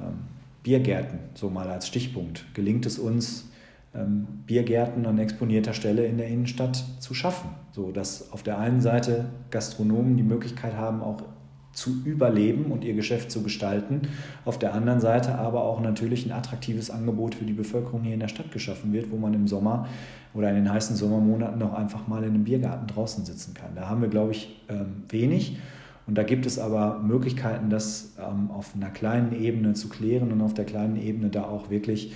Ähm, 0.00 0.18
Biergärten, 0.62 1.18
so 1.34 1.50
mal 1.50 1.68
als 1.68 1.88
Stichpunkt. 1.88 2.44
Gelingt 2.54 2.86
es 2.86 2.98
uns, 2.98 3.50
ähm, 3.94 4.26
Biergärten 4.46 5.04
an 5.06 5.18
exponierter 5.18 5.74
Stelle 5.74 6.06
in 6.06 6.18
der 6.18 6.28
Innenstadt 6.28 6.84
zu 7.00 7.14
schaffen, 7.14 7.50
so 7.72 7.90
dass 7.90 8.32
auf 8.32 8.42
der 8.42 8.58
einen 8.58 8.80
Seite 8.80 9.26
Gastronomen 9.50 10.16
die 10.16 10.22
Möglichkeit 10.22 10.76
haben, 10.76 11.02
auch 11.02 11.22
zu 11.72 12.02
überleben 12.04 12.66
und 12.70 12.84
ihr 12.84 12.94
Geschäft 12.94 13.30
zu 13.30 13.42
gestalten, 13.42 14.02
auf 14.44 14.58
der 14.58 14.74
anderen 14.74 15.00
Seite 15.00 15.36
aber 15.36 15.64
auch 15.64 15.80
natürlich 15.80 16.26
ein 16.26 16.32
attraktives 16.32 16.90
Angebot 16.90 17.34
für 17.34 17.44
die 17.44 17.52
Bevölkerung 17.52 18.02
hier 18.02 18.14
in 18.14 18.20
der 18.20 18.28
Stadt 18.28 18.52
geschaffen 18.52 18.92
wird, 18.92 19.10
wo 19.10 19.16
man 19.16 19.34
im 19.34 19.48
Sommer 19.48 19.88
oder 20.34 20.50
in 20.50 20.56
den 20.56 20.72
heißen 20.72 20.96
Sommermonaten 20.96 21.62
auch 21.62 21.74
einfach 21.74 22.06
mal 22.08 22.22
in 22.24 22.30
einem 22.30 22.44
Biergarten 22.44 22.86
draußen 22.86 23.24
sitzen 23.24 23.54
kann. 23.54 23.74
Da 23.74 23.88
haben 23.88 24.02
wir, 24.02 24.08
glaube 24.08 24.32
ich, 24.32 24.60
ähm, 24.68 25.04
wenig. 25.08 25.58
Und 26.06 26.18
da 26.18 26.24
gibt 26.24 26.46
es 26.46 26.58
aber 26.58 26.98
Möglichkeiten, 26.98 27.70
das 27.70 28.14
ähm, 28.18 28.50
auf 28.50 28.74
einer 28.74 28.90
kleinen 28.90 29.40
Ebene 29.40 29.74
zu 29.74 29.88
klären 29.88 30.32
und 30.32 30.40
auf 30.40 30.52
der 30.52 30.64
kleinen 30.64 31.00
Ebene 31.00 31.30
da 31.30 31.44
auch 31.44 31.70
wirklich 31.70 32.12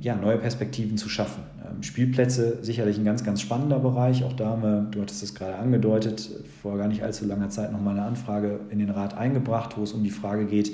ja, 0.00 0.16
neue 0.16 0.38
Perspektiven 0.38 0.96
zu 0.96 1.08
schaffen. 1.08 1.42
Ähm, 1.64 1.82
Spielplätze 1.82 2.58
sicherlich 2.62 2.98
ein 2.98 3.04
ganz, 3.04 3.22
ganz 3.22 3.40
spannender 3.40 3.78
Bereich. 3.78 4.24
Auch 4.24 4.32
da 4.32 4.50
haben 4.50 4.62
wir, 4.62 4.80
du 4.90 5.02
hattest 5.02 5.22
es 5.22 5.34
gerade 5.34 5.56
angedeutet, 5.56 6.30
vor 6.62 6.78
gar 6.78 6.88
nicht 6.88 7.02
allzu 7.02 7.26
langer 7.26 7.50
Zeit 7.50 7.72
nochmal 7.72 7.94
eine 7.98 8.06
Anfrage 8.06 8.60
in 8.70 8.78
den 8.78 8.90
Rat 8.90 9.16
eingebracht, 9.16 9.76
wo 9.76 9.82
es 9.82 9.92
um 9.92 10.02
die 10.02 10.10
Frage 10.10 10.46
geht, 10.46 10.72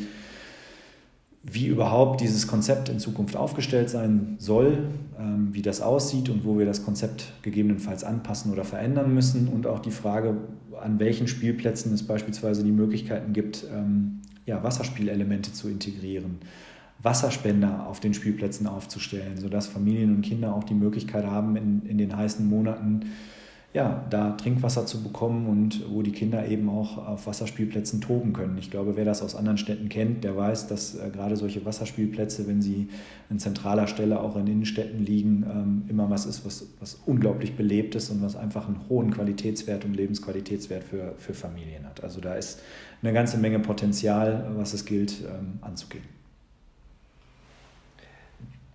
wie 1.42 1.66
überhaupt 1.66 2.20
dieses 2.20 2.46
Konzept 2.46 2.88
in 2.88 2.98
Zukunft 2.98 3.36
aufgestellt 3.36 3.90
sein 3.90 4.36
soll, 4.38 4.84
ähm, 5.18 5.48
wie 5.52 5.62
das 5.62 5.80
aussieht 5.82 6.28
und 6.28 6.44
wo 6.44 6.58
wir 6.58 6.64
das 6.64 6.84
Konzept 6.84 7.32
gegebenenfalls 7.42 8.04
anpassen 8.04 8.52
oder 8.52 8.64
verändern 8.64 9.12
müssen 9.12 9.48
und 9.48 9.66
auch 9.66 9.80
die 9.80 9.90
Frage, 9.90 10.36
an 10.80 10.98
welchen 10.98 11.26
Spielplätzen 11.26 11.92
es 11.92 12.06
beispielsweise 12.06 12.62
die 12.62 12.72
Möglichkeiten 12.72 13.32
gibt, 13.32 13.66
ähm, 13.72 14.20
ja, 14.46 14.62
Wasserspielelemente 14.62 15.52
zu 15.52 15.68
integrieren, 15.68 16.38
Wasserspender 17.02 17.86
auf 17.86 18.00
den 18.00 18.14
Spielplätzen 18.14 18.66
aufzustellen, 18.66 19.36
sodass 19.36 19.66
Familien 19.66 20.14
und 20.16 20.22
Kinder 20.22 20.54
auch 20.54 20.64
die 20.64 20.74
Möglichkeit 20.74 21.26
haben, 21.26 21.56
in, 21.56 21.86
in 21.86 21.98
den 21.98 22.16
heißen 22.16 22.48
Monaten 22.48 23.04
ja, 23.74 24.06
da 24.08 24.30
Trinkwasser 24.30 24.86
zu 24.86 25.02
bekommen 25.02 25.48
und 25.48 25.82
wo 25.90 26.02
die 26.02 26.12
Kinder 26.12 26.46
eben 26.46 26.68
auch 26.68 26.96
auf 26.96 27.26
Wasserspielplätzen 27.26 28.00
toben 28.00 28.32
können. 28.32 28.56
Ich 28.56 28.70
glaube, 28.70 28.94
wer 28.94 29.04
das 29.04 29.20
aus 29.20 29.34
anderen 29.34 29.58
Städten 29.58 29.88
kennt, 29.88 30.22
der 30.22 30.36
weiß, 30.36 30.68
dass 30.68 30.94
äh, 30.94 31.10
gerade 31.10 31.36
solche 31.36 31.64
Wasserspielplätze, 31.64 32.46
wenn 32.46 32.62
sie 32.62 32.88
an 33.30 33.40
zentraler 33.40 33.88
Stelle 33.88 34.20
auch 34.20 34.36
in 34.36 34.46
Innenstädten 34.46 35.04
liegen, 35.04 35.44
ähm, 35.50 35.82
immer 35.88 36.08
was 36.08 36.24
ist, 36.24 36.46
was, 36.46 36.68
was 36.78 37.00
unglaublich 37.04 37.56
belebt 37.56 37.96
ist 37.96 38.10
und 38.10 38.22
was 38.22 38.36
einfach 38.36 38.68
einen 38.68 38.78
hohen 38.88 39.10
Qualitätswert 39.10 39.84
und 39.84 39.94
Lebensqualitätswert 39.94 40.84
für, 40.84 41.14
für 41.18 41.34
Familien 41.34 41.84
hat. 41.84 42.04
Also 42.04 42.20
da 42.20 42.36
ist 42.36 42.60
eine 43.02 43.12
ganze 43.12 43.38
Menge 43.38 43.58
Potenzial, 43.58 44.52
was 44.56 44.72
es 44.72 44.84
gilt 44.84 45.22
ähm, 45.22 45.58
anzugehen. 45.62 46.13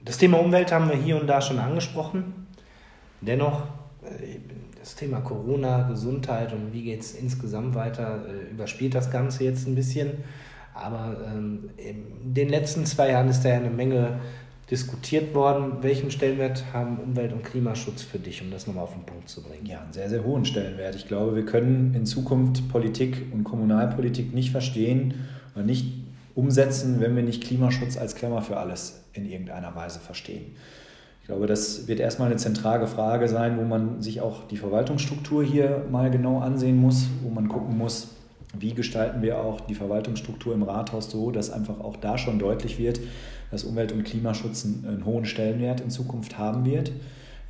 Das 0.09 0.17
Thema 0.17 0.39
Umwelt 0.39 0.71
haben 0.71 0.89
wir 0.89 0.95
hier 0.95 1.21
und 1.21 1.27
da 1.27 1.39
schon 1.39 1.59
angesprochen. 1.59 2.47
Dennoch 3.21 3.65
äh, 4.01 4.39
das 4.79 4.95
Thema 4.95 5.19
Corona, 5.19 5.87
Gesundheit 5.87 6.51
und 6.51 6.73
wie 6.73 6.81
geht 6.81 7.01
es 7.01 7.13
insgesamt 7.13 7.75
weiter, 7.75 8.25
äh, 8.27 8.49
überspielt 8.49 8.95
das 8.95 9.11
Ganze 9.11 9.43
jetzt 9.43 9.67
ein 9.67 9.75
bisschen. 9.75 10.13
Aber 10.73 11.15
ähm, 11.27 11.69
in 11.77 12.33
den 12.33 12.49
letzten 12.49 12.87
zwei 12.87 13.11
Jahren 13.11 13.29
ist 13.29 13.45
da 13.45 13.49
ja 13.49 13.57
eine 13.57 13.69
Menge 13.69 14.19
diskutiert 14.71 15.35
worden. 15.35 15.73
Welchen 15.81 16.09
Stellenwert 16.09 16.63
haben 16.73 16.97
Umwelt- 16.97 17.31
und 17.31 17.43
Klimaschutz 17.43 18.01
für 18.01 18.17
dich, 18.17 18.41
um 18.41 18.49
das 18.49 18.65
nochmal 18.65 18.85
auf 18.85 18.93
den 18.93 19.05
Punkt 19.05 19.29
zu 19.29 19.43
bringen? 19.43 19.67
Ja, 19.67 19.81
einen 19.81 19.93
sehr, 19.93 20.09
sehr 20.09 20.23
hohen 20.23 20.43
Stellenwert. 20.43 20.95
Ich 20.95 21.07
glaube, 21.07 21.35
wir 21.35 21.45
können 21.45 21.93
in 21.93 22.07
Zukunft 22.07 22.67
Politik 22.69 23.27
und 23.31 23.43
Kommunalpolitik 23.43 24.33
nicht 24.33 24.49
verstehen 24.49 25.13
oder 25.53 25.65
nicht 25.65 26.08
umsetzen, 26.39 26.99
wenn 26.99 27.15
wir 27.15 27.23
nicht 27.23 27.43
Klimaschutz 27.43 27.97
als 27.97 28.15
Klammer 28.15 28.41
für 28.41 28.57
alles 28.57 29.01
in 29.13 29.25
irgendeiner 29.25 29.75
Weise 29.75 29.99
verstehen. 29.99 30.55
Ich 31.21 31.27
glaube, 31.27 31.45
das 31.45 31.87
wird 31.87 31.99
erstmal 31.99 32.29
eine 32.29 32.37
zentrale 32.37 32.87
Frage 32.87 33.27
sein, 33.27 33.57
wo 33.57 33.63
man 33.63 34.01
sich 34.01 34.21
auch 34.21 34.47
die 34.47 34.57
Verwaltungsstruktur 34.57 35.43
hier 35.43 35.85
mal 35.91 36.09
genau 36.09 36.39
ansehen 36.39 36.77
muss, 36.77 37.07
wo 37.21 37.29
man 37.29 37.49
gucken 37.49 37.77
muss, 37.77 38.07
wie 38.57 38.73
gestalten 38.73 39.21
wir 39.21 39.37
auch 39.39 39.61
die 39.61 39.75
Verwaltungsstruktur 39.75 40.53
im 40.53 40.63
Rathaus 40.63 41.11
so, 41.11 41.29
dass 41.29 41.51
einfach 41.51 41.81
auch 41.81 41.97
da 41.97 42.17
schon 42.17 42.39
deutlich 42.39 42.79
wird, 42.79 42.99
dass 43.51 43.63
Umwelt- 43.63 43.91
und 43.91 44.03
Klimaschutz 44.03 44.65
einen, 44.65 45.05
hohen 45.05 45.25
Stellenwert 45.25 45.81
in 45.81 45.91
Zukunft 45.91 46.37
haben 46.37 46.65
wird, 46.65 46.91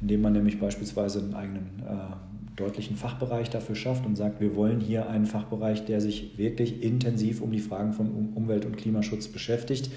indem 0.02 0.22
man 0.22 0.34
nämlich 0.34 0.60
beispielsweise 0.60 1.20
einen 1.20 1.36
eigenen 1.36 1.84
äh, 1.88 2.29
deutlichen 2.60 2.96
Fachbereich 2.96 3.50
dafür 3.50 3.76
schafft 3.76 4.06
und 4.06 4.16
sagt, 4.16 4.42
wir 4.42 4.56
wollen 4.56 4.80
hier 4.80 5.10
einen 5.10 5.26
Fachbereich, 5.26 5.86
der 5.86 6.02
sich 6.02 6.38
wirklich 6.38 6.84
intensiv 6.84 7.42
um 7.42 7.52
die 7.52 7.60
Fragen 7.60 7.94
von 7.94 8.34
Umwelt- 8.36 8.66
und 8.66 8.78
Klimaschutz 8.78 9.28
beschäftigt 9.28 9.90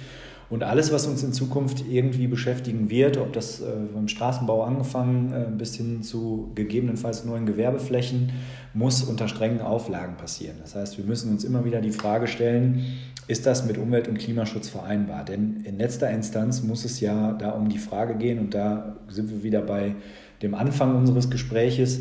und 0.53 0.65
alles, 0.65 0.93
was 0.93 1.07
uns 1.07 1.23
in 1.23 1.33
Zukunft 1.33 1.83
irgendwie 1.91 2.27
beschäftigen 2.27 2.91
wird, 2.91 3.17
ob 3.17 3.33
das 3.33 3.63
äh, 3.63 3.65
beim 3.95 4.07
Straßenbau 4.07 4.65
angefangen 4.65 5.33
äh, 5.33 5.47
bis 5.51 5.77
hin 5.77 6.03
zu 6.03 6.51
gegebenenfalls 6.55 7.25
neuen 7.25 7.47
Gewerbeflächen, 7.47 8.33
muss 8.75 9.03
unter 9.03 9.29
strengen 9.29 9.63
Auflagen 9.63 10.19
passieren. 10.19 10.57
Das 10.61 10.75
heißt, 10.75 10.99
wir 10.99 11.07
müssen 11.07 11.33
uns 11.33 11.45
immer 11.45 11.65
wieder 11.65 11.81
die 11.81 11.91
Frage 11.91 12.27
stellen, 12.27 12.85
ist 13.29 13.47
das 13.47 13.65
mit 13.65 13.79
Umwelt- 13.79 14.09
und 14.09 14.19
Klimaschutz 14.19 14.69
vereinbar? 14.69 15.25
Denn 15.25 15.63
in 15.65 15.79
letzter 15.79 16.11
Instanz 16.11 16.63
muss 16.63 16.85
es 16.85 17.01
ja 17.01 17.33
da 17.33 17.53
um 17.53 17.71
die 17.71 17.79
Frage 17.79 18.17
gehen, 18.17 18.39
und 18.39 18.53
da 18.53 18.97
sind 19.09 19.31
wir 19.31 19.43
wieder 19.43 19.63
bei 19.63 19.95
dem 20.43 20.55
Anfang 20.55 20.97
unseres 20.97 21.31
Gespräches. 21.31 22.01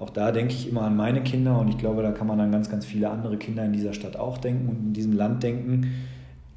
Auch 0.00 0.10
da 0.10 0.32
denke 0.32 0.54
ich 0.54 0.68
immer 0.68 0.82
an 0.82 0.96
meine 0.96 1.22
Kinder 1.22 1.60
und 1.60 1.68
ich 1.68 1.78
glaube, 1.78 2.02
da 2.02 2.10
kann 2.10 2.26
man 2.26 2.40
an 2.40 2.50
ganz, 2.50 2.68
ganz 2.68 2.84
viele 2.84 3.10
andere 3.10 3.36
Kinder 3.36 3.64
in 3.64 3.72
dieser 3.72 3.92
Stadt 3.92 4.16
auch 4.16 4.38
denken 4.38 4.68
und 4.68 4.76
in 4.86 4.92
diesem 4.92 5.12
Land 5.12 5.44
denken 5.44 5.92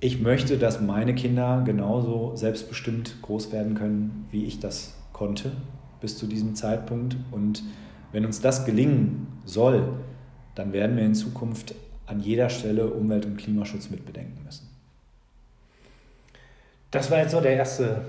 ich 0.03 0.19
möchte, 0.19 0.57
dass 0.57 0.81
meine 0.81 1.15
Kinder 1.15 1.63
genauso 1.65 2.35
selbstbestimmt 2.35 3.21
groß 3.21 3.53
werden 3.53 3.73
können, 3.73 4.27
wie 4.31 4.43
ich 4.43 4.59
das 4.59 4.95
konnte 5.13 5.53
bis 6.01 6.17
zu 6.17 6.27
diesem 6.27 6.55
Zeitpunkt. 6.55 7.15
Und 7.31 7.63
wenn 8.11 8.25
uns 8.25 8.41
das 8.41 8.65
gelingen 8.65 9.27
soll, 9.45 9.93
dann 10.55 10.73
werden 10.73 10.97
wir 10.97 11.05
in 11.05 11.15
Zukunft 11.15 11.73
an 12.05 12.19
jeder 12.19 12.49
Stelle 12.49 12.87
Umwelt- 12.87 13.25
und 13.25 13.37
Klimaschutz 13.37 13.89
mitbedenken 13.89 14.43
müssen. 14.43 14.67
Das 16.91 17.09
war 17.09 17.19
jetzt 17.19 17.31
so 17.31 17.39
der 17.39 17.53
erste, 17.53 18.01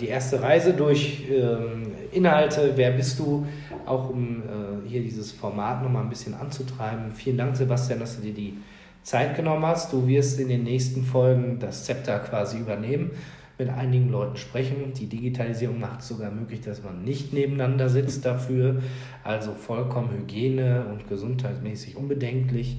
die 0.00 0.08
erste 0.08 0.42
Reise 0.42 0.74
durch 0.74 1.24
ähm, 1.30 1.92
Inhalte. 2.12 2.72
Wer 2.76 2.90
bist 2.92 3.18
du? 3.18 3.46
Auch 3.86 4.10
um 4.10 4.42
äh, 4.42 4.88
hier 4.88 5.02
dieses 5.02 5.32
Format 5.32 5.82
nochmal 5.82 6.02
ein 6.02 6.08
bisschen 6.08 6.34
anzutreiben. 6.34 7.12
Vielen 7.12 7.38
Dank, 7.38 7.56
Sebastian, 7.56 8.00
dass 8.00 8.16
du 8.16 8.22
dir 8.22 8.34
die 8.34 8.58
Zeit 9.02 9.36
genommen 9.36 9.64
hast. 9.66 9.92
Du 9.92 10.06
wirst 10.06 10.38
in 10.38 10.48
den 10.48 10.64
nächsten 10.64 11.04
Folgen 11.04 11.58
das 11.58 11.84
Zepter 11.84 12.18
quasi 12.20 12.58
übernehmen, 12.58 13.10
mit 13.58 13.68
einigen 13.68 14.10
Leuten 14.10 14.36
sprechen. 14.36 14.92
Die 14.94 15.06
Digitalisierung 15.06 15.80
macht 15.80 16.00
es 16.00 16.08
sogar 16.08 16.30
möglich, 16.30 16.60
dass 16.60 16.82
man 16.82 17.02
nicht 17.02 17.32
nebeneinander 17.32 17.88
sitzt 17.88 18.24
dafür. 18.24 18.82
Also 19.24 19.52
vollkommen 19.52 20.10
hygiene- 20.10 20.84
und 20.90 21.08
gesundheitsmäßig 21.08 21.96
unbedenklich. 21.96 22.78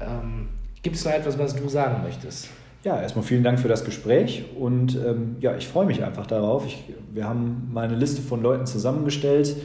Ähm, 0.00 0.48
Gibt 0.82 0.96
es 0.96 1.04
noch 1.04 1.12
etwas, 1.12 1.38
was 1.38 1.56
du 1.56 1.68
sagen 1.68 2.02
möchtest? 2.02 2.50
Ja, 2.84 3.00
erstmal 3.00 3.24
vielen 3.24 3.42
Dank 3.42 3.58
für 3.58 3.68
das 3.68 3.84
Gespräch 3.84 4.44
und 4.58 4.94
ähm, 4.96 5.36
ja, 5.40 5.56
ich 5.56 5.66
freue 5.66 5.86
mich 5.86 6.04
einfach 6.04 6.26
darauf. 6.26 6.66
Ich, 6.66 6.84
wir 7.12 7.26
haben 7.26 7.70
meine 7.72 7.96
Liste 7.96 8.22
von 8.22 8.42
Leuten 8.42 8.66
zusammengestellt 8.66 9.56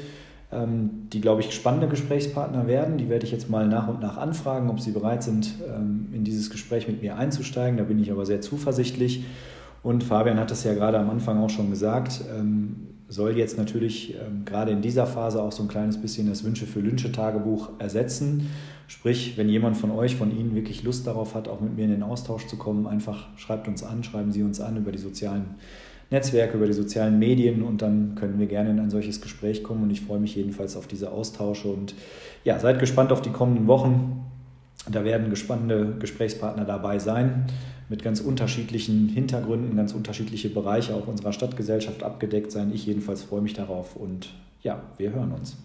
ähm, 0.51 1.07
die, 1.13 1.21
glaube 1.21 1.41
ich, 1.41 1.53
spannende 1.53 1.87
Gesprächspartner 1.87 2.67
werden. 2.67 2.97
Die 2.97 3.09
werde 3.09 3.25
ich 3.25 3.31
jetzt 3.31 3.49
mal 3.49 3.67
nach 3.67 3.87
und 3.87 4.01
nach 4.01 4.17
anfragen, 4.17 4.69
ob 4.69 4.79
sie 4.79 4.91
bereit 4.91 5.21
sind, 5.21 5.53
ähm, 5.67 6.07
in 6.11 6.23
dieses 6.23 6.49
Gespräch 6.49 6.87
mit 6.87 7.01
mir 7.01 7.17
einzusteigen. 7.17 7.77
Da 7.77 7.83
bin 7.83 7.99
ich 7.99 8.11
aber 8.11 8.25
sehr 8.25 8.41
zuversichtlich. 8.41 9.25
Und 9.83 10.03
Fabian 10.03 10.39
hat 10.39 10.51
es 10.51 10.63
ja 10.63 10.73
gerade 10.73 10.97
am 10.97 11.09
Anfang 11.09 11.37
auch 11.39 11.49
schon 11.49 11.69
gesagt. 11.69 12.21
Ähm, 12.35 12.87
soll 13.09 13.35
jetzt 13.37 13.57
natürlich 13.57 14.15
ähm, 14.15 14.45
gerade 14.45 14.71
in 14.71 14.81
dieser 14.81 15.07
Phase 15.07 15.41
auch 15.41 15.51
so 15.51 15.63
ein 15.63 15.67
kleines 15.67 15.99
bisschen 15.99 16.29
das 16.29 16.43
Wünsche 16.43 16.67
für 16.67 16.79
Lünsche 16.79 17.11
Tagebuch 17.11 17.71
ersetzen. 17.79 18.49
Sprich, 18.87 19.33
wenn 19.35 19.49
jemand 19.49 19.77
von 19.77 19.91
euch, 19.91 20.15
von 20.15 20.35
Ihnen 20.35 20.55
wirklich 20.55 20.83
Lust 20.83 21.07
darauf 21.07 21.33
hat, 21.33 21.47
auch 21.47 21.59
mit 21.59 21.75
mir 21.75 21.85
in 21.85 21.91
den 21.91 22.03
Austausch 22.03 22.45
zu 22.45 22.57
kommen, 22.57 22.85
einfach 22.85 23.27
schreibt 23.35 23.67
uns 23.67 23.83
an, 23.83 24.03
schreiben 24.03 24.31
Sie 24.31 24.43
uns 24.43 24.61
an 24.61 24.77
über 24.77 24.91
die 24.91 24.99
sozialen 24.99 25.55
Netzwerke, 26.11 26.57
über 26.57 26.67
die 26.67 26.73
sozialen 26.73 27.17
Medien 27.19 27.63
und 27.63 27.81
dann 27.81 28.15
können 28.15 28.39
wir 28.39 28.47
gerne 28.47 28.69
in 28.69 28.79
ein 28.79 28.89
solches 28.89 29.21
Gespräch 29.21 29.63
kommen 29.63 29.83
und 29.83 29.89
ich 29.89 30.01
freue 30.01 30.19
mich 30.19 30.35
jedenfalls 30.35 30.77
auf 30.77 30.87
diese 30.87 31.11
Austausche 31.11 31.67
und 31.67 31.95
ja, 32.43 32.59
seid 32.59 32.79
gespannt 32.79 33.11
auf 33.11 33.21
die 33.21 33.31
kommenden 33.31 33.67
Wochen. 33.67 34.23
Da 34.89 35.03
werden 35.03 35.29
gespannte 35.29 35.95
Gesprächspartner 35.99 36.65
dabei 36.65 36.99
sein 36.99 37.45
mit 37.89 38.03
ganz 38.03 38.21
unterschiedlichen 38.21 39.09
Hintergründen, 39.09 39.75
ganz 39.75 39.93
unterschiedliche 39.93 40.49
Bereiche 40.49 40.95
auch 40.95 41.07
unserer 41.07 41.33
Stadtgesellschaft 41.33 42.03
abgedeckt 42.03 42.51
sein. 42.51 42.71
Ich 42.73 42.85
jedenfalls 42.85 43.23
freue 43.23 43.41
mich 43.41 43.53
darauf 43.53 43.95
und 43.95 44.29
ja, 44.61 44.81
wir 44.97 45.11
hören 45.11 45.31
uns. 45.31 45.57